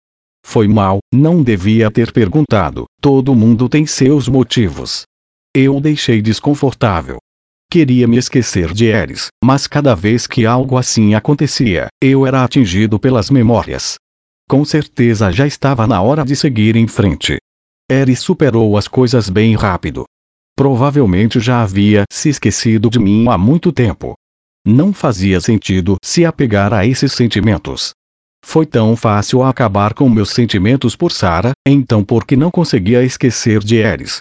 Foi 0.46 0.68
mal, 0.68 1.00
não 1.12 1.42
devia 1.42 1.90
ter 1.90 2.12
perguntado. 2.12 2.84
Todo 3.00 3.34
mundo 3.34 3.68
tem 3.68 3.86
seus 3.86 4.28
motivos. 4.28 5.02
Eu 5.52 5.76
o 5.76 5.80
deixei 5.80 6.22
desconfortável. 6.22 7.18
Queria 7.70 8.08
me 8.08 8.16
esquecer 8.16 8.72
de 8.72 8.86
Eris, 8.86 9.28
mas 9.44 9.66
cada 9.66 9.94
vez 9.94 10.26
que 10.26 10.46
algo 10.46 10.78
assim 10.78 11.14
acontecia, 11.14 11.88
eu 12.02 12.26
era 12.26 12.42
atingido 12.42 12.98
pelas 12.98 13.28
memórias. 13.28 13.96
Com 14.48 14.64
certeza 14.64 15.30
já 15.30 15.46
estava 15.46 15.86
na 15.86 16.00
hora 16.00 16.24
de 16.24 16.34
seguir 16.34 16.76
em 16.76 16.88
frente. 16.88 17.36
Eris 17.90 18.20
superou 18.20 18.78
as 18.78 18.88
coisas 18.88 19.28
bem 19.28 19.54
rápido, 19.54 20.06
provavelmente 20.56 21.38
já 21.40 21.62
havia 21.62 22.04
se 22.10 22.30
esquecido 22.30 22.88
de 22.88 22.98
mim 22.98 23.28
há 23.28 23.36
muito 23.36 23.70
tempo. 23.70 24.14
Não 24.66 24.90
fazia 24.90 25.38
sentido 25.38 25.96
se 26.02 26.24
apegar 26.24 26.72
a 26.72 26.86
esses 26.86 27.12
sentimentos. 27.12 27.90
Foi 28.42 28.64
tão 28.64 28.96
fácil 28.96 29.42
acabar 29.42 29.92
com 29.92 30.08
meus 30.08 30.30
sentimentos 30.30 30.96
por 30.96 31.12
Sara, 31.12 31.52
então 31.66 32.02
por 32.02 32.24
que 32.24 32.34
não 32.34 32.50
conseguia 32.50 33.04
esquecer 33.04 33.60
de 33.60 33.76
Eris? 33.76 34.20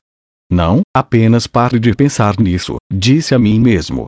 Não, 0.50 0.82
apenas 0.96 1.46
pare 1.46 1.80
de 1.80 1.94
pensar 1.94 2.40
nisso, 2.40 2.78
disse 2.92 3.36
a 3.36 3.40
mim 3.40 3.60
mesmo. 3.60 4.06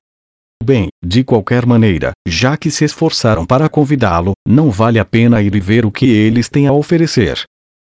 Bem, 0.63 0.87
de 1.03 1.23
qualquer 1.23 1.65
maneira, 1.65 2.11
já 2.27 2.57
que 2.57 2.69
se 2.69 2.83
esforçaram 2.83 3.45
para 3.45 3.69
convidá-lo, 3.69 4.33
não 4.47 4.69
vale 4.69 4.99
a 4.99 5.05
pena 5.05 5.41
ir 5.41 5.55
e 5.55 5.59
ver 5.59 5.85
o 5.85 5.91
que 5.91 6.09
eles 6.09 6.49
têm 6.49 6.67
a 6.67 6.73
oferecer. 6.73 7.43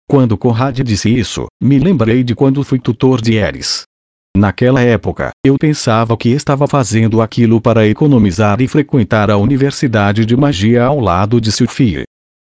Quando 0.09 0.39
Conrad 0.39 0.81
disse 0.81 1.09
isso, 1.09 1.47
me 1.63 1.79
lembrei 1.79 2.25
de 2.25 2.35
quando 2.35 2.65
fui 2.65 2.79
tutor 2.79 3.21
de 3.21 3.35
Eris. 3.35 3.83
Naquela 4.37 4.81
época, 4.81 5.31
eu 5.45 5.57
pensava 5.59 6.17
que 6.17 6.29
estava 6.31 6.67
fazendo 6.67 7.21
aquilo 7.21 7.61
para 7.61 7.87
economizar 7.87 8.61
e 8.61 8.69
frequentar 8.69 9.31
a 9.31 9.37
Universidade 9.37 10.25
de 10.25 10.37
Magia 10.37 10.85
ao 10.85 11.01
lado 11.01 11.41
de 11.41 11.51
Sophie. 11.51 12.05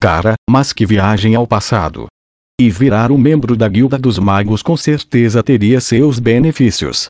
Cara, 0.02 0.36
mas 0.50 0.72
que 0.72 0.86
viagem 0.86 1.36
ao 1.36 1.46
passado! 1.46 2.08
E 2.58 2.70
virar 2.70 3.12
um 3.12 3.18
membro 3.18 3.54
da 3.54 3.68
Guilda 3.68 3.98
dos 3.98 4.18
Magos 4.18 4.62
com 4.62 4.78
certeza 4.78 5.44
teria 5.44 5.82
seus 5.82 6.20
benefícios. 6.20 7.08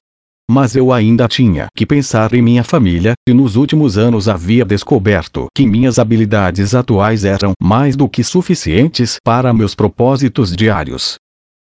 Mas 0.50 0.76
eu 0.76 0.92
ainda 0.92 1.28
tinha 1.28 1.68
que 1.78 1.86
pensar 1.86 2.34
em 2.34 2.42
minha 2.42 2.64
família, 2.64 3.14
e 3.30 3.34
nos 3.34 3.56
últimos 3.56 3.96
anos 3.96 4.28
havia 4.28 4.66
descoberto 4.66 5.46
que 5.56 5.68
minhas 5.68 6.00
habilidades 6.00 6.74
atuais 6.74 7.24
eram 7.24 7.54
mais 7.62 7.96
do 7.96 8.10
que 8.10 8.24
suficientes 8.24 9.18
para 9.24 9.54
meus 9.54 9.76
propósitos 9.76 10.56
diários. 10.56 11.18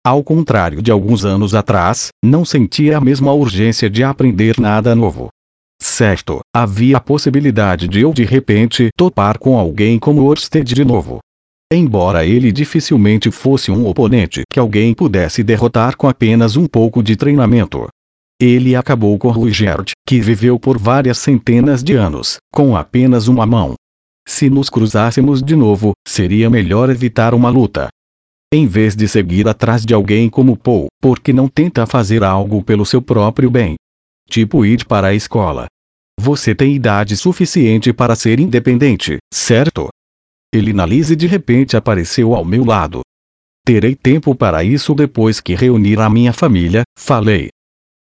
Ao 0.07 0.23
contrário 0.23 0.81
de 0.81 0.93
alguns 0.93 1.25
anos 1.25 1.53
atrás, 1.53 2.11
não 2.25 2.45
sentia 2.45 2.99
a 2.99 3.01
mesma 3.01 3.33
urgência 3.33 3.91
de 3.91 4.05
aprender 4.05 4.61
nada 4.61 4.95
novo. 4.95 5.29
Certo, 5.81 6.39
havia 6.55 6.99
a 6.99 7.01
possibilidade 7.01 7.89
de 7.89 8.01
eu 8.01 8.13
de 8.13 8.23
repente 8.23 8.91
topar 8.97 9.39
com 9.39 9.59
alguém 9.59 9.99
como 9.99 10.23
Orsted 10.23 10.73
de 10.73 10.85
novo. 10.85 11.19
Embora 11.75 12.27
ele 12.27 12.53
dificilmente 12.53 13.31
fosse 13.31 13.71
um 13.71 13.87
oponente 13.87 14.43
que 14.53 14.61
alguém 14.61 14.93
pudesse 14.93 15.43
derrotar 15.43 15.97
com 15.97 16.07
apenas 16.07 16.55
um 16.55 16.67
pouco 16.67 17.03
de 17.03 17.17
treinamento. 17.17 17.89
Ele 18.39 18.77
acabou 18.77 19.19
com 19.19 19.31
Ruigerd, 19.31 19.93
que 20.07 20.21
viveu 20.21 20.61
por 20.61 20.77
várias 20.77 21.17
centenas 21.17 21.83
de 21.83 21.95
anos, 21.95 22.37
com 22.53 22.77
apenas 22.77 23.27
uma 23.27 23.47
mão. 23.47 23.73
Se 24.29 24.51
nos 24.51 24.69
cruzássemos 24.69 25.43
de 25.43 25.57
novo, 25.57 25.93
seria 26.07 26.51
melhor 26.51 26.91
evitar 26.91 27.33
uma 27.33 27.49
luta, 27.49 27.89
em 28.53 28.67
vez 28.67 28.95
de 28.95 29.09
seguir 29.09 29.49
atrás 29.49 29.83
de 29.87 29.95
alguém 29.95 30.29
como 30.29 30.59
Paul, 30.59 30.89
porque 31.01 31.33
não 31.33 31.49
tenta 31.49 31.87
fazer 31.87 32.23
algo 32.23 32.63
pelo 32.63 32.85
seu 32.85 33.01
próprio 33.01 33.51
bem. 33.51 33.77
Tipo 34.29 34.67
ir 34.67 34.85
para 34.85 35.07
a 35.07 35.15
escola. 35.15 35.69
Você 36.21 36.55
tem 36.55 36.75
idade 36.75 37.17
suficiente 37.17 37.95
para 37.95 38.15
ser 38.15 38.39
independente, 38.39 39.17
certo? 39.33 39.89
Elinalise 40.55 41.17
de 41.17 41.27
repente 41.27 41.79
apareceu 41.79 42.35
ao 42.35 42.45
meu 42.45 42.63
lado. 42.63 43.01
Terei 43.65 43.95
tempo 43.95 44.35
para 44.35 44.63
isso 44.63 44.95
depois 44.95 45.41
que 45.41 45.55
reunir 45.55 45.99
a 45.99 46.11
minha 46.11 46.33
família, 46.33 46.83
falei. 46.99 47.49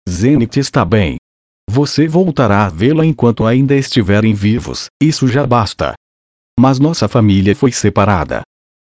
Zenith 0.09 0.57
está 0.57 0.85
bem. 0.85 1.17
Você 1.69 2.07
voltará 2.07 2.65
a 2.65 2.69
vê-la 2.69 3.05
enquanto 3.05 3.45
ainda 3.45 3.75
estiverem 3.75 4.33
vivos, 4.33 4.87
isso 5.03 5.27
já 5.27 5.45
basta. 5.45 5.95
Mas 6.59 6.79
nossa 6.79 7.09
família 7.09 7.57
foi 7.57 7.73
separada. 7.73 8.43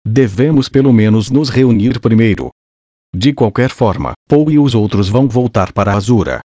Devemos 0.05 0.69
pelo 0.69 0.93
menos 0.93 1.31
nos 1.31 1.49
reunir 1.49 1.99
primeiro. 1.99 2.49
De 3.15 3.33
qualquer 3.33 3.71
forma, 3.71 4.13
Paul 4.29 4.51
e 4.51 4.59
os 4.59 4.75
outros 4.75 5.09
vão 5.09 5.27
voltar 5.27 5.73
para 5.73 5.93
Azura. 5.93 6.41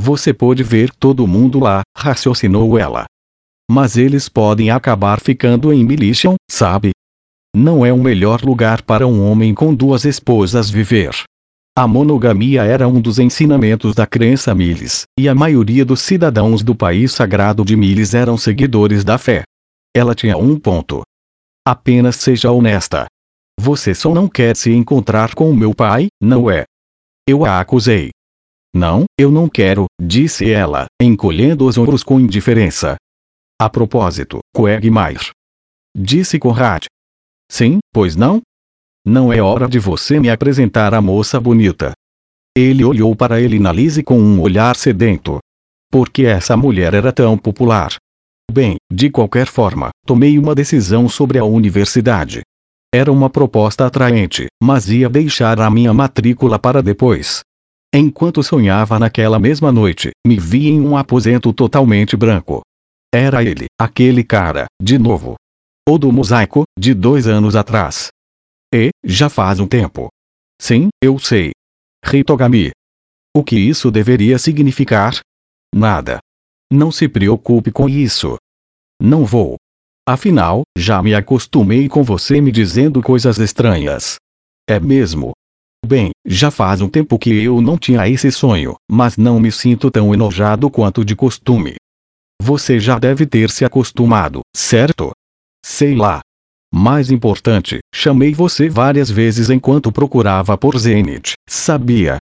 Você 0.00 0.32
pode 0.32 0.62
ver 0.62 0.90
todo 0.94 1.26
mundo 1.26 1.60
lá, 1.60 1.82
raciocinou 1.94 2.78
ela. 2.78 3.04
Mas 3.70 3.96
eles 3.96 4.28
podem 4.28 4.70
acabar 4.70 5.20
ficando 5.20 5.72
em 5.72 5.84
Militian, 5.84 6.34
sabe? 6.50 6.90
Não 7.56 7.86
é 7.86 7.92
o 7.92 7.98
melhor 7.98 8.42
lugar 8.42 8.82
para 8.82 9.06
um 9.06 9.24
homem 9.24 9.54
com 9.54 9.74
duas 9.74 10.04
esposas 10.04 10.68
viver. 10.68 11.14
A 11.76 11.88
monogamia 11.88 12.62
era 12.62 12.86
um 12.86 13.00
dos 13.00 13.18
ensinamentos 13.18 13.94
da 13.94 14.06
crença 14.06 14.54
Miles, 14.54 15.04
e 15.18 15.28
a 15.28 15.34
maioria 15.34 15.84
dos 15.84 16.00
cidadãos 16.00 16.62
do 16.62 16.74
país 16.74 17.12
sagrado 17.12 17.64
de 17.64 17.76
Miles 17.76 18.14
eram 18.14 18.36
seguidores 18.36 19.02
da 19.02 19.18
fé. 19.18 19.42
Ela 19.96 20.14
tinha 20.14 20.36
um 20.36 20.58
ponto. 20.58 21.02
Apenas 21.66 22.16
seja 22.16 22.52
honesta. 22.52 23.06
Você 23.58 23.94
só 23.94 24.12
não 24.12 24.28
quer 24.28 24.56
se 24.56 24.72
encontrar 24.72 25.34
com 25.34 25.52
meu 25.52 25.74
pai, 25.74 26.08
não 26.20 26.50
é? 26.50 26.64
Eu 27.28 27.44
a 27.44 27.60
acusei. 27.60 28.10
Não, 28.74 29.04
eu 29.18 29.30
não 29.30 29.48
quero, 29.48 29.86
disse 30.00 30.50
ela, 30.50 30.86
encolhendo 31.00 31.66
os 31.66 31.78
ombros 31.78 32.02
com 32.02 32.20
indiferença. 32.20 32.96
A 33.60 33.70
propósito, 33.70 34.40
Quagmire. 34.52 35.30
Disse 35.96 36.40
Conrad. 36.40 36.86
Sim, 37.48 37.78
pois 37.92 38.16
não? 38.16 38.42
Não 39.06 39.32
é 39.32 39.40
hora 39.40 39.68
de 39.68 39.78
você 39.78 40.18
me 40.18 40.28
apresentar 40.28 40.92
a 40.92 41.00
moça 41.00 41.38
bonita. 41.38 41.92
Ele 42.56 42.84
olhou 42.84 43.14
para 43.14 43.40
Elinalise 43.40 44.02
com 44.02 44.18
um 44.18 44.40
olhar 44.40 44.74
sedento. 44.74 45.38
Por 45.88 46.08
que 46.08 46.26
essa 46.26 46.56
mulher 46.56 46.94
era 46.94 47.12
tão 47.12 47.38
popular? 47.38 47.94
Bem, 48.50 48.76
de 48.92 49.08
qualquer 49.08 49.46
forma, 49.46 49.90
tomei 50.04 50.36
uma 50.36 50.54
decisão 50.54 51.08
sobre 51.08 51.38
a 51.38 51.44
universidade. 51.44 52.42
Era 52.92 53.12
uma 53.12 53.30
proposta 53.30 53.86
atraente, 53.86 54.46
mas 54.60 54.88
ia 54.88 55.08
deixar 55.08 55.60
a 55.60 55.70
minha 55.70 55.94
matrícula 55.94 56.58
para 56.58 56.82
depois. 56.82 57.42
Enquanto 57.94 58.42
sonhava 58.42 58.98
naquela 58.98 59.38
mesma 59.38 59.70
noite, 59.70 60.10
me 60.26 60.38
vi 60.40 60.70
em 60.70 60.80
um 60.80 60.96
aposento 60.96 61.52
totalmente 61.52 62.16
branco. 62.16 62.62
Era 63.16 63.44
ele, 63.44 63.66
aquele 63.80 64.24
cara, 64.24 64.66
de 64.82 64.98
novo. 64.98 65.36
O 65.88 65.98
do 65.98 66.10
mosaico, 66.10 66.64
de 66.76 66.92
dois 66.92 67.28
anos 67.28 67.54
atrás. 67.54 68.08
E, 68.74 68.90
já 69.04 69.28
faz 69.28 69.60
um 69.60 69.68
tempo. 69.68 70.08
Sim, 70.60 70.88
eu 71.00 71.16
sei. 71.20 71.52
Hitogami. 72.04 72.72
O 73.32 73.44
que 73.44 73.56
isso 73.56 73.88
deveria 73.88 74.36
significar? 74.36 75.20
Nada. 75.72 76.18
Não 76.72 76.90
se 76.90 77.08
preocupe 77.08 77.70
com 77.70 77.88
isso. 77.88 78.36
Não 79.00 79.24
vou. 79.24 79.58
Afinal, 80.08 80.62
já 80.76 81.00
me 81.00 81.14
acostumei 81.14 81.88
com 81.88 82.02
você 82.02 82.40
me 82.40 82.50
dizendo 82.50 83.00
coisas 83.00 83.38
estranhas. 83.38 84.16
É 84.68 84.80
mesmo? 84.80 85.30
Bem, 85.86 86.10
já 86.26 86.50
faz 86.50 86.80
um 86.80 86.88
tempo 86.88 87.16
que 87.16 87.30
eu 87.30 87.60
não 87.60 87.78
tinha 87.78 88.08
esse 88.08 88.32
sonho, 88.32 88.74
mas 88.90 89.16
não 89.16 89.38
me 89.38 89.52
sinto 89.52 89.88
tão 89.88 90.12
enojado 90.12 90.68
quanto 90.68 91.04
de 91.04 91.14
costume. 91.14 91.76
Você 92.46 92.78
já 92.78 92.98
deve 92.98 93.24
ter 93.24 93.48
se 93.48 93.64
acostumado, 93.64 94.42
certo? 94.54 95.12
Sei 95.64 95.94
lá. 95.94 96.20
Mais 96.70 97.10
importante, 97.10 97.78
chamei 97.94 98.34
você 98.34 98.68
várias 98.68 99.10
vezes 99.10 99.48
enquanto 99.48 99.90
procurava 99.90 100.54
por 100.58 100.76
Zenith. 100.76 101.32
Sabia. 101.48 102.18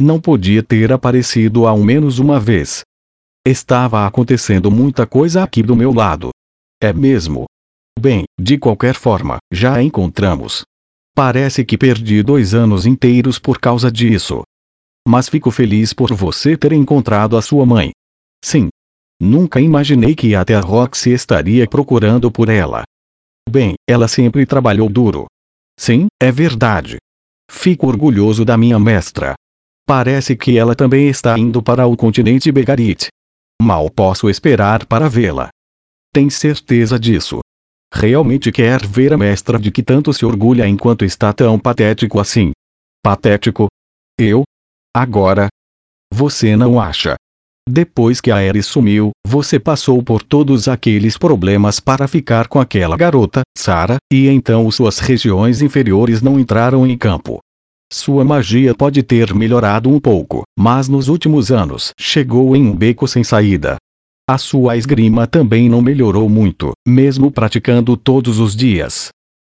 Não 0.00 0.20
podia 0.20 0.62
ter 0.62 0.92
aparecido 0.92 1.66
ao 1.66 1.78
menos 1.78 2.20
uma 2.20 2.38
vez. 2.38 2.82
Estava 3.44 4.06
acontecendo 4.06 4.70
muita 4.70 5.08
coisa 5.08 5.42
aqui 5.42 5.60
do 5.60 5.74
meu 5.74 5.92
lado. 5.92 6.30
É 6.80 6.92
mesmo. 6.92 7.46
Bem, 7.98 8.22
de 8.40 8.56
qualquer 8.56 8.94
forma, 8.94 9.38
já 9.52 9.74
a 9.74 9.82
encontramos. 9.82 10.62
Parece 11.16 11.64
que 11.64 11.76
perdi 11.76 12.22
dois 12.22 12.54
anos 12.54 12.86
inteiros 12.86 13.40
por 13.40 13.58
causa 13.58 13.90
disso. 13.90 14.44
Mas 15.04 15.28
fico 15.28 15.50
feliz 15.50 15.92
por 15.92 16.14
você 16.14 16.56
ter 16.56 16.72
encontrado 16.72 17.36
a 17.36 17.42
sua 17.42 17.66
mãe. 17.66 17.90
Sim. 18.44 18.68
Nunca 19.20 19.60
imaginei 19.60 20.14
que 20.14 20.34
até 20.34 20.54
a 20.54 20.60
Roxy 20.60 21.10
estaria 21.10 21.66
procurando 21.68 22.30
por 22.30 22.48
ela. 22.48 22.82
Bem, 23.48 23.74
ela 23.88 24.08
sempre 24.08 24.44
trabalhou 24.46 24.88
duro. 24.88 25.26
Sim, 25.78 26.06
é 26.20 26.32
verdade. 26.32 26.96
Fico 27.50 27.86
orgulhoso 27.86 28.44
da 28.44 28.56
minha 28.56 28.78
mestra. 28.78 29.34
Parece 29.86 30.34
que 30.36 30.56
ela 30.56 30.74
também 30.74 31.08
está 31.08 31.38
indo 31.38 31.62
para 31.62 31.86
o 31.86 31.96
continente 31.96 32.50
Begarit. 32.50 33.08
Mal 33.60 33.90
posso 33.90 34.28
esperar 34.28 34.86
para 34.86 35.08
vê-la. 35.08 35.48
Tem 36.12 36.30
certeza 36.30 36.98
disso? 36.98 37.40
Realmente 37.92 38.50
quer 38.50 38.84
ver 38.84 39.12
a 39.12 39.16
mestra 39.16 39.58
de 39.58 39.70
que 39.70 39.82
tanto 39.82 40.12
se 40.12 40.24
orgulha 40.24 40.66
enquanto 40.66 41.04
está 41.04 41.32
tão 41.32 41.58
patético 41.58 42.18
assim? 42.18 42.50
Patético? 43.02 43.68
Eu? 44.18 44.42
Agora? 44.94 45.48
Você 46.12 46.56
não 46.56 46.80
acha? 46.80 47.14
Depois 47.68 48.20
que 48.20 48.30
a 48.30 48.36
Ares 48.36 48.66
sumiu, 48.66 49.10
você 49.26 49.58
passou 49.58 50.02
por 50.02 50.22
todos 50.22 50.68
aqueles 50.68 51.16
problemas 51.16 51.80
para 51.80 52.06
ficar 52.06 52.46
com 52.46 52.60
aquela 52.60 52.94
garota, 52.94 53.40
Sara, 53.56 53.96
e 54.12 54.28
então 54.28 54.70
suas 54.70 54.98
regiões 54.98 55.62
inferiores 55.62 56.20
não 56.20 56.38
entraram 56.38 56.86
em 56.86 56.96
campo. 56.96 57.38
Sua 57.90 58.22
magia 58.22 58.74
pode 58.74 59.02
ter 59.02 59.32
melhorado 59.34 59.88
um 59.88 59.98
pouco, 59.98 60.42
mas 60.58 60.88
nos 60.88 61.08
últimos 61.08 61.50
anos 61.50 61.92
chegou 61.98 62.54
em 62.54 62.66
um 62.66 62.76
beco 62.76 63.08
sem 63.08 63.24
saída. 63.24 63.76
A 64.28 64.36
sua 64.36 64.76
esgrima 64.76 65.26
também 65.26 65.68
não 65.68 65.80
melhorou 65.80 66.28
muito, 66.28 66.72
mesmo 66.86 67.30
praticando 67.30 67.96
todos 67.96 68.38
os 68.38 68.54
dias. 68.54 69.08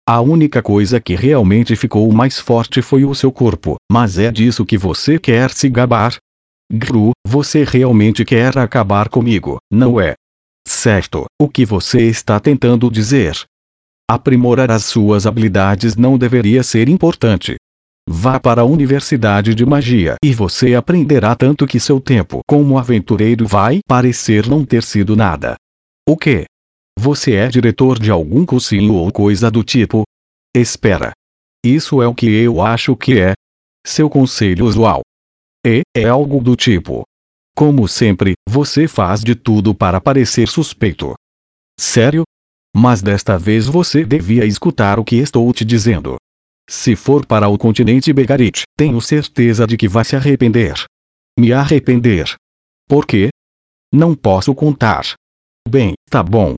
A 0.09 0.21
única 0.21 0.61
coisa 0.61 1.01
que 1.01 1.15
realmente 1.15 1.77
ficou 1.77 2.11
mais 2.13 2.41
forte 2.41 2.83
foi 2.83 3.05
o 3.05 3.15
seu 3.15 3.31
corpo, 3.31 3.77
mas 3.91 4.19
é 4.19 4.33
disso 4.33 4.67
que 4.67 4.77
você 4.77 5.17
quer 5.17 5.51
se 5.51 5.69
gabar? 5.69 6.17
Gru, 6.71 7.13
você 7.27 7.65
realmente 7.65 8.25
quer 8.25 8.57
acabar 8.57 9.09
comigo, 9.09 9.59
não 9.71 10.01
é? 10.01 10.15
Certo, 10.67 11.25
o 11.41 11.49
que 11.49 11.65
você 11.65 12.03
está 12.03 12.39
tentando 12.39 12.91
dizer? 12.91 13.45
Aprimorar 14.09 14.71
as 14.71 14.85
suas 14.85 15.27
habilidades 15.27 15.97
não 15.97 16.17
deveria 16.17 16.63
ser 16.63 16.89
importante, 16.89 17.57
Vá 18.13 18.41
para 18.41 18.63
a 18.63 18.65
Universidade 18.65 19.55
de 19.55 19.65
Magia 19.65 20.17
e 20.21 20.35
você 20.35 20.75
aprenderá 20.75 21.37
tanto 21.37 21.65
que 21.65 21.79
seu 21.79 22.01
tempo 22.01 22.41
como 22.45 22.77
aventureiro 22.77 23.47
vai 23.47 23.79
parecer 23.87 24.49
não 24.49 24.65
ter 24.65 24.83
sido 24.83 25.15
nada. 25.15 25.55
O 26.09 26.17
que? 26.17 26.45
Você 26.99 27.35
é 27.35 27.47
diretor 27.47 28.01
de 28.01 28.11
algum 28.11 28.45
cursinho 28.45 28.95
ou 28.95 29.13
coisa 29.13 29.49
do 29.49 29.63
tipo? 29.63 30.03
Espera. 30.53 31.13
Isso 31.65 32.03
é 32.03 32.09
o 32.09 32.15
que 32.15 32.27
eu 32.27 32.61
acho 32.61 32.97
que 32.97 33.21
é. 33.21 33.33
Seu 33.87 34.11
conselho 34.11 34.67
usual. 34.67 35.03
E 35.65 35.83
é 35.95 36.05
algo 36.05 36.43
do 36.43 36.57
tipo. 36.57 37.03
Como 37.55 37.87
sempre, 37.87 38.33
você 38.49 38.89
faz 38.89 39.23
de 39.23 39.35
tudo 39.35 39.75
para 39.75 40.01
parecer 40.01 40.49
suspeito. 40.49 41.15
Sério? 41.79 42.23
Mas 42.75 43.03
desta 43.03 43.37
vez 43.37 43.67
você 43.67 44.05
devia 44.05 44.47
escutar 44.47 44.99
o 44.99 45.05
que 45.05 45.17
estou 45.17 45.53
te 45.53 45.65
dizendo. 45.65 46.17
Se 46.69 46.95
for 46.95 47.27
para 47.27 47.49
o 47.49 47.59
continente 47.59 48.13
Begarit, 48.13 48.63
tenho 48.77 49.01
certeza 49.01 49.67
de 49.67 49.77
que 49.77 49.89
vai 49.89 50.05
se 50.05 50.17
arrepender. 50.17 50.75
Me 51.39 51.53
arrepender. 51.53 52.35
Por 52.89 53.05
quê? 53.07 53.29
Não 53.93 54.15
posso 54.15 54.55
contar. 54.55 55.15
Bem, 55.69 55.95
tá 56.09 56.23
bom. 56.23 56.55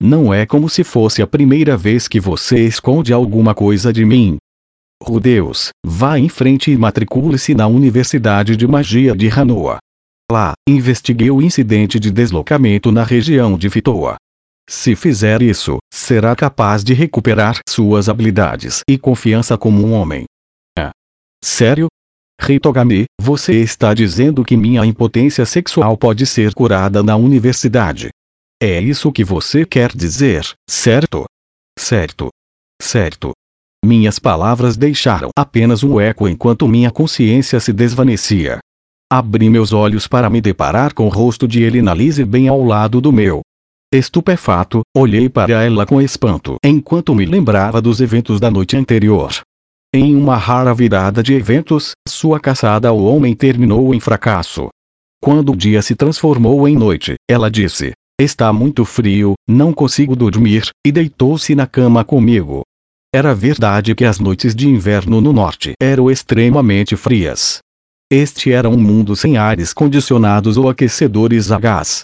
Não 0.00 0.34
é 0.34 0.44
como 0.44 0.68
se 0.68 0.84
fosse 0.84 1.22
a 1.22 1.26
primeira 1.26 1.76
vez 1.76 2.06
que 2.06 2.20
você 2.20 2.66
esconde 2.66 3.12
alguma 3.12 3.54
coisa 3.54 3.92
de 3.92 4.04
mim. 4.04 4.36
Oh 5.02 5.20
Deus, 5.20 5.70
vá 5.84 6.18
em 6.18 6.28
frente 6.28 6.70
e 6.70 6.76
matricule-se 6.76 7.54
na 7.54 7.66
Universidade 7.66 8.56
de 8.56 8.66
Magia 8.66 9.14
de 9.14 9.28
Hanoa. 9.28 9.78
Lá, 10.30 10.54
investiguei 10.68 11.30
o 11.30 11.42
incidente 11.42 12.00
de 12.00 12.10
deslocamento 12.10 12.90
na 12.90 13.04
região 13.04 13.58
de 13.58 13.68
Fitoa. 13.68 14.16
Se 14.68 14.96
fizer 14.96 15.42
isso, 15.42 15.78
será 15.92 16.34
capaz 16.34 16.82
de 16.82 16.94
recuperar 16.94 17.58
suas 17.68 18.08
habilidades 18.08 18.80
e 18.88 18.96
confiança 18.96 19.58
como 19.58 19.86
um 19.86 19.92
homem. 19.92 20.24
É. 20.78 20.90
Sério? 21.44 21.88
Hitogami, 22.48 23.04
você 23.20 23.60
está 23.60 23.92
dizendo 23.92 24.44
que 24.44 24.56
minha 24.56 24.84
impotência 24.84 25.44
sexual 25.44 25.96
pode 25.96 26.26
ser 26.26 26.54
curada 26.54 27.02
na 27.02 27.16
universidade. 27.16 28.08
É 28.62 28.80
isso 28.80 29.12
que 29.12 29.22
você 29.22 29.66
quer 29.66 29.94
dizer, 29.94 30.50
certo? 30.68 31.24
Certo. 31.78 32.28
Certo. 32.80 33.32
Minhas 33.84 34.18
palavras 34.18 34.78
deixaram 34.78 35.28
apenas 35.38 35.82
um 35.84 36.00
eco 36.00 36.26
enquanto 36.26 36.66
minha 36.66 36.90
consciência 36.90 37.60
se 37.60 37.70
desvanecia. 37.70 38.58
Abri 39.12 39.50
meus 39.50 39.74
olhos 39.74 40.08
para 40.08 40.30
me 40.30 40.40
deparar 40.40 40.94
com 40.94 41.04
o 41.04 41.10
rosto 41.10 41.46
de 41.46 41.62
Elinalise 41.62 42.24
bem 42.24 42.48
ao 42.48 42.64
lado 42.64 42.98
do 42.98 43.12
meu. 43.12 43.42
Estupefato, 43.92 44.80
olhei 44.96 45.28
para 45.28 45.62
ela 45.62 45.84
com 45.84 46.00
espanto 46.00 46.56
enquanto 46.64 47.14
me 47.14 47.26
lembrava 47.26 47.82
dos 47.82 48.00
eventos 48.00 48.40
da 48.40 48.50
noite 48.50 48.74
anterior. 48.74 49.42
Em 49.94 50.16
uma 50.16 50.38
rara 50.38 50.72
virada 50.72 51.22
de 51.22 51.34
eventos, 51.34 51.92
sua 52.08 52.40
caçada 52.40 52.88
ao 52.88 52.98
homem 52.98 53.34
terminou 53.36 53.94
em 53.94 54.00
fracasso. 54.00 54.68
Quando 55.22 55.52
o 55.52 55.56
dia 55.56 55.82
se 55.82 55.94
transformou 55.94 56.66
em 56.66 56.74
noite, 56.74 57.16
ela 57.28 57.50
disse: 57.50 57.92
Está 58.18 58.50
muito 58.50 58.86
frio, 58.86 59.34
não 59.46 59.74
consigo 59.74 60.16
dormir, 60.16 60.70
e 60.86 60.90
deitou-se 60.90 61.54
na 61.54 61.66
cama 61.66 62.02
comigo. 62.02 62.62
Era 63.14 63.32
verdade 63.32 63.94
que 63.94 64.04
as 64.04 64.18
noites 64.18 64.56
de 64.56 64.68
inverno 64.68 65.20
no 65.20 65.32
norte 65.32 65.74
eram 65.80 66.10
extremamente 66.10 66.96
frias. 66.96 67.60
Este 68.10 68.50
era 68.50 68.68
um 68.68 68.76
mundo 68.76 69.14
sem 69.14 69.36
ares 69.36 69.72
condicionados 69.72 70.56
ou 70.56 70.68
aquecedores 70.68 71.52
a 71.52 71.60
gás. 71.60 72.00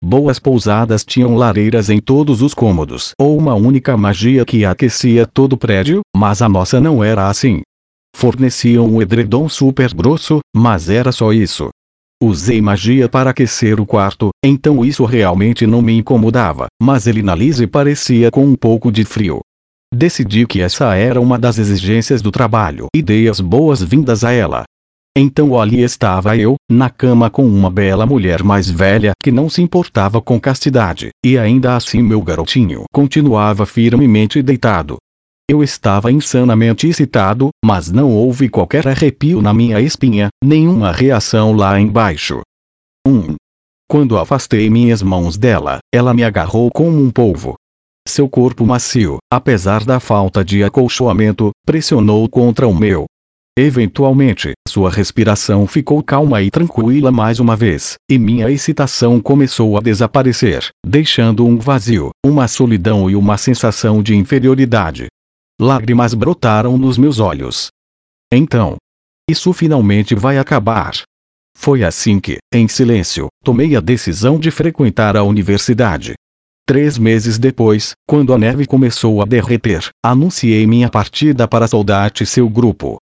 Boas 0.00 0.38
pousadas 0.38 1.04
tinham 1.04 1.34
lareiras 1.34 1.90
em 1.90 1.98
todos 1.98 2.42
os 2.42 2.54
cômodos 2.54 3.10
ou 3.20 3.36
uma 3.36 3.56
única 3.56 3.96
magia 3.96 4.44
que 4.44 4.64
aquecia 4.64 5.26
todo 5.26 5.54
o 5.54 5.56
prédio, 5.56 6.00
mas 6.16 6.40
a 6.40 6.48
nossa 6.48 6.80
não 6.80 7.02
era 7.02 7.28
assim. 7.28 7.62
Forneciam 8.14 8.86
um 8.86 9.02
edredom 9.02 9.48
super 9.48 9.92
grosso, 9.92 10.38
mas 10.54 10.88
era 10.88 11.10
só 11.10 11.32
isso. 11.32 11.70
Usei 12.22 12.62
magia 12.62 13.08
para 13.08 13.30
aquecer 13.30 13.80
o 13.80 13.84
quarto, 13.84 14.30
então 14.44 14.84
isso 14.84 15.04
realmente 15.04 15.66
não 15.66 15.82
me 15.82 15.98
incomodava, 15.98 16.68
mas 16.80 17.08
Elinalise 17.08 17.66
parecia 17.66 18.30
com 18.30 18.44
um 18.44 18.54
pouco 18.54 18.92
de 18.92 19.04
frio. 19.04 19.40
Decidi 19.94 20.46
que 20.46 20.62
essa 20.62 20.94
era 20.94 21.20
uma 21.20 21.38
das 21.38 21.58
exigências 21.58 22.22
do 22.22 22.32
trabalho 22.32 22.86
e 22.96 23.02
dei 23.02 23.28
as 23.28 23.40
boas-vindas 23.40 24.24
a 24.24 24.32
ela. 24.32 24.64
Então 25.14 25.60
ali 25.60 25.82
estava 25.82 26.34
eu, 26.34 26.54
na 26.70 26.88
cama 26.88 27.28
com 27.28 27.44
uma 27.44 27.70
bela 27.70 28.06
mulher 28.06 28.42
mais 28.42 28.70
velha 28.70 29.12
que 29.22 29.30
não 29.30 29.50
se 29.50 29.60
importava 29.60 30.22
com 30.22 30.40
castidade, 30.40 31.10
e 31.22 31.36
ainda 31.36 31.76
assim 31.76 32.02
meu 32.02 32.22
garotinho 32.22 32.84
continuava 32.90 33.66
firmemente 33.66 34.42
deitado. 34.42 34.96
Eu 35.46 35.62
estava 35.62 36.10
insanamente 36.10 36.88
excitado, 36.88 37.50
mas 37.62 37.92
não 37.92 38.10
houve 38.10 38.48
qualquer 38.48 38.88
arrepio 38.88 39.42
na 39.42 39.52
minha 39.52 39.78
espinha, 39.78 40.30
nenhuma 40.42 40.90
reação 40.90 41.52
lá 41.52 41.78
embaixo. 41.78 42.40
1. 43.06 43.10
Um. 43.10 43.34
Quando 43.86 44.16
afastei 44.16 44.70
minhas 44.70 45.02
mãos 45.02 45.36
dela, 45.36 45.80
ela 45.94 46.14
me 46.14 46.24
agarrou 46.24 46.70
como 46.72 46.98
um 46.98 47.10
polvo. 47.10 47.56
Seu 48.06 48.28
corpo 48.28 48.66
macio, 48.66 49.18
apesar 49.32 49.84
da 49.84 50.00
falta 50.00 50.44
de 50.44 50.64
acolchoamento, 50.64 51.50
pressionou 51.64 52.28
contra 52.28 52.66
o 52.66 52.74
meu. 52.74 53.06
Eventualmente, 53.56 54.52
sua 54.66 54.90
respiração 54.90 55.66
ficou 55.66 56.02
calma 56.02 56.42
e 56.42 56.50
tranquila 56.50 57.12
mais 57.12 57.38
uma 57.38 57.54
vez, 57.54 57.94
e 58.10 58.18
minha 58.18 58.50
excitação 58.50 59.20
começou 59.20 59.76
a 59.76 59.80
desaparecer, 59.80 60.68
deixando 60.84 61.46
um 61.46 61.58
vazio, 61.58 62.10
uma 62.24 62.48
solidão 62.48 63.08
e 63.08 63.14
uma 63.14 63.36
sensação 63.36 64.02
de 64.02 64.16
inferioridade. 64.16 65.06
Lágrimas 65.60 66.12
brotaram 66.12 66.76
nos 66.76 66.98
meus 66.98 67.20
olhos. 67.20 67.68
Então, 68.32 68.76
isso 69.30 69.52
finalmente 69.52 70.14
vai 70.14 70.38
acabar. 70.38 70.92
Foi 71.56 71.84
assim 71.84 72.18
que, 72.18 72.38
em 72.52 72.66
silêncio, 72.66 73.28
tomei 73.44 73.76
a 73.76 73.80
decisão 73.80 74.38
de 74.38 74.50
frequentar 74.50 75.16
a 75.16 75.22
universidade. 75.22 76.14
Três 76.66 76.96
meses 76.96 77.38
depois, 77.38 77.92
quando 78.06 78.32
a 78.32 78.38
neve 78.38 78.66
começou 78.66 79.20
a 79.20 79.24
derreter, 79.24 79.88
anunciei 80.04 80.66
minha 80.66 80.88
partida 80.88 81.48
para 81.48 81.66
Soldate 81.66 82.22
e 82.22 82.26
seu 82.26 82.48
grupo. 82.48 82.98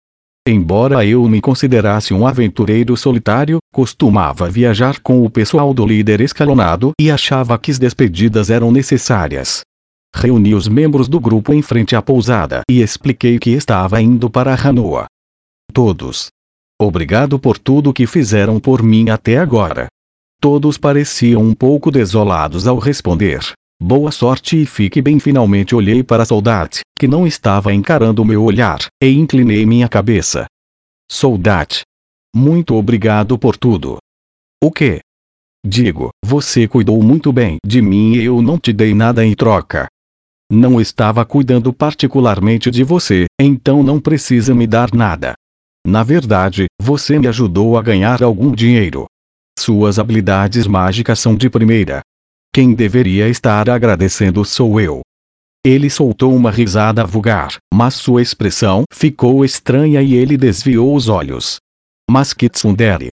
Embora 0.49 1.05
eu 1.05 1.29
me 1.29 1.41
considerasse 1.41 2.15
um 2.15 2.27
aventureiro 2.27 2.97
solitário, 2.97 3.59
costumava 3.73 4.49
viajar 4.49 4.99
com 5.01 5.23
o 5.23 5.29
pessoal 5.29 5.75
do 5.75 5.87
líder 5.87 6.23
escalonado 6.23 6.93
e 6.99 7.11
achava 7.11 7.59
que 7.59 7.71
as 7.71 7.79
despedidas 7.79 8.49
eram 8.49 8.73
necessárias. 8.73 9.61
Reuni 10.17 10.55
os 10.55 10.67
membros 10.67 11.09
do 11.09 11.21
grupo 11.21 11.53
em 11.53 11.61
frente 11.61 11.95
à 11.95 12.01
pousada 12.01 12.63
e 12.71 12.81
expliquei 12.81 13.39
que 13.39 13.51
estava 13.51 14.01
indo 14.01 14.31
para 14.31 14.55
Hanoa. 14.55 15.05
Todos. 15.73 16.29
Obrigado 16.81 17.39
por 17.39 17.59
tudo 17.59 17.93
que 17.93 18.07
fizeram 18.07 18.59
por 18.59 18.83
mim 18.83 19.11
até 19.11 19.37
agora. 19.37 19.87
Todos 20.41 20.79
pareciam 20.79 21.43
um 21.43 21.53
pouco 21.53 21.91
desolados 21.91 22.67
ao 22.67 22.79
responder. 22.79 23.41
Boa 23.79 24.11
sorte 24.11 24.63
e 24.63 24.65
fique 24.65 25.03
bem. 25.03 25.21
Finalmente 25.21 25.75
olhei 25.75 26.03
para 26.03 26.25
Soldate, 26.25 26.81
que 26.99 27.07
não 27.07 27.27
estava 27.27 27.75
encarando 27.75 28.25
meu 28.25 28.43
olhar, 28.43 28.79
e 29.03 29.11
inclinei 29.11 29.67
minha 29.67 29.87
cabeça. 29.87 30.47
Soldate. 31.13 31.83
Muito 32.35 32.75
obrigado 32.75 33.39
por 33.39 33.55
tudo. 33.55 33.99
O 34.65 34.73
que? 34.73 35.01
Digo, 35.67 36.09
você 36.25 36.67
cuidou 36.67 37.03
muito 37.03 37.31
bem 37.35 37.59
de 37.63 37.83
mim 37.83 38.15
e 38.15 38.25
eu 38.25 38.41
não 38.41 38.59
te 38.59 38.73
dei 38.73 38.95
nada 38.95 39.27
em 39.27 39.35
troca. 39.35 39.89
Não 40.51 40.81
estava 40.81 41.23
cuidando 41.27 41.71
particularmente 41.71 42.71
de 42.71 42.83
você, 42.83 43.27
então 43.39 43.83
não 43.83 44.01
precisa 44.01 44.55
me 44.55 44.67
dar 44.67 44.95
nada. 44.95 45.35
Na 45.87 46.03
verdade, 46.03 46.65
você 46.81 47.19
me 47.19 47.29
ajudou 47.29 47.77
a 47.77 47.83
ganhar 47.83 48.23
algum 48.23 48.53
dinheiro. 48.53 49.07
Suas 49.61 49.99
habilidades 49.99 50.67
mágicas 50.67 51.21
são 51.21 51.37
de 51.37 51.51
primeira, 51.51 52.01
quem 52.51 52.73
deveria 52.73 53.29
estar 53.29 53.69
agradecendo 53.69 54.43
sou 54.43 54.81
eu. 54.81 55.03
Ele 55.63 55.91
soltou 55.91 56.35
uma 56.35 56.51
risada 56.51 57.05
vulgar, 57.05 57.59
mas 57.71 57.93
sua 57.93 58.23
expressão 58.23 58.85
ficou 58.91 59.45
estranha 59.45 60.01
e 60.01 60.15
ele 60.15 60.39
desviou 60.39 60.95
os 60.97 61.11
olhos. 61.11 61.59
Mas 62.11 62.33
Kitsundere. 62.33 63.11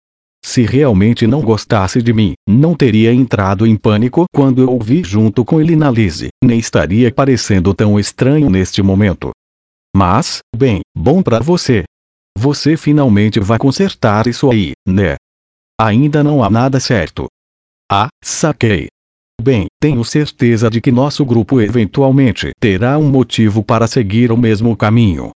Se 0.43 0.63
realmente 0.63 1.25
não 1.25 1.41
gostasse 1.41 2.01
de 2.01 2.11
mim, 2.11 2.33
não 2.45 2.75
teria 2.75 3.13
entrado 3.13 3.65
em 3.65 3.77
pânico 3.77 4.25
quando 4.35 4.63
eu 4.63 4.75
o 4.75 4.79
vi 4.81 5.01
junto 5.01 5.45
com 5.45 5.61
ele 5.61 5.77
na 5.77 5.89
Lise, 5.89 6.27
nem 6.43 6.59
estaria 6.59 7.09
parecendo 7.09 7.73
tão 7.73 7.97
estranho 7.97 8.49
neste 8.49 8.83
momento. 8.83 9.31
Mas, 9.95 10.39
bem, 10.53 10.81
bom 10.93 11.23
para 11.23 11.39
você. 11.39 11.85
Você 12.37 12.75
finalmente 12.75 13.39
vai 13.39 13.57
consertar 13.57 14.27
isso 14.27 14.51
aí, 14.51 14.73
né? 14.85 15.15
Ainda 15.79 16.23
não 16.23 16.43
há 16.43 16.49
nada 16.49 16.79
certo. 16.79 17.27
Ah, 17.91 18.07
saquei. 18.23 18.87
Bem, 19.41 19.65
tenho 19.81 20.03
certeza 20.05 20.69
de 20.69 20.79
que 20.79 20.91
nosso 20.91 21.25
grupo 21.25 21.59
eventualmente 21.59 22.51
terá 22.59 22.97
um 22.97 23.09
motivo 23.09 23.63
para 23.63 23.87
seguir 23.87 24.31
o 24.31 24.37
mesmo 24.37 24.75
caminho. 24.77 25.31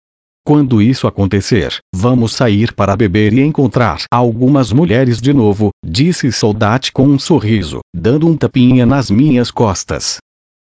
Quando 0.45 0.79
isso 0.79 1.07
acontecer, 1.07 1.79
vamos 1.95 2.35
sair 2.35 2.71
para 2.73 2.95
beber 2.95 3.33
e 3.33 3.41
encontrar 3.41 4.03
algumas 4.11 4.71
mulheres 4.71 5.19
de 5.19 5.33
novo, 5.33 5.71
disse 5.83 6.31
Soldate 6.31 6.91
com 6.91 7.07
um 7.07 7.17
sorriso, 7.17 7.79
dando 7.95 8.27
um 8.27 8.37
tapinha 8.37 8.85
nas 8.85 9.09
minhas 9.09 9.49
costas. 9.49 10.17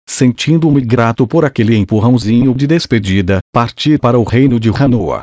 Sentindo-me 0.08 0.80
grato 0.80 1.26
por 1.26 1.44
aquele 1.44 1.76
empurrãozinho 1.76 2.54
de 2.54 2.66
despedida, 2.66 3.38
parti 3.52 3.98
para 3.98 4.18
o 4.18 4.22
reino 4.22 4.60
de 4.60 4.70
Hanoa. 4.70 5.22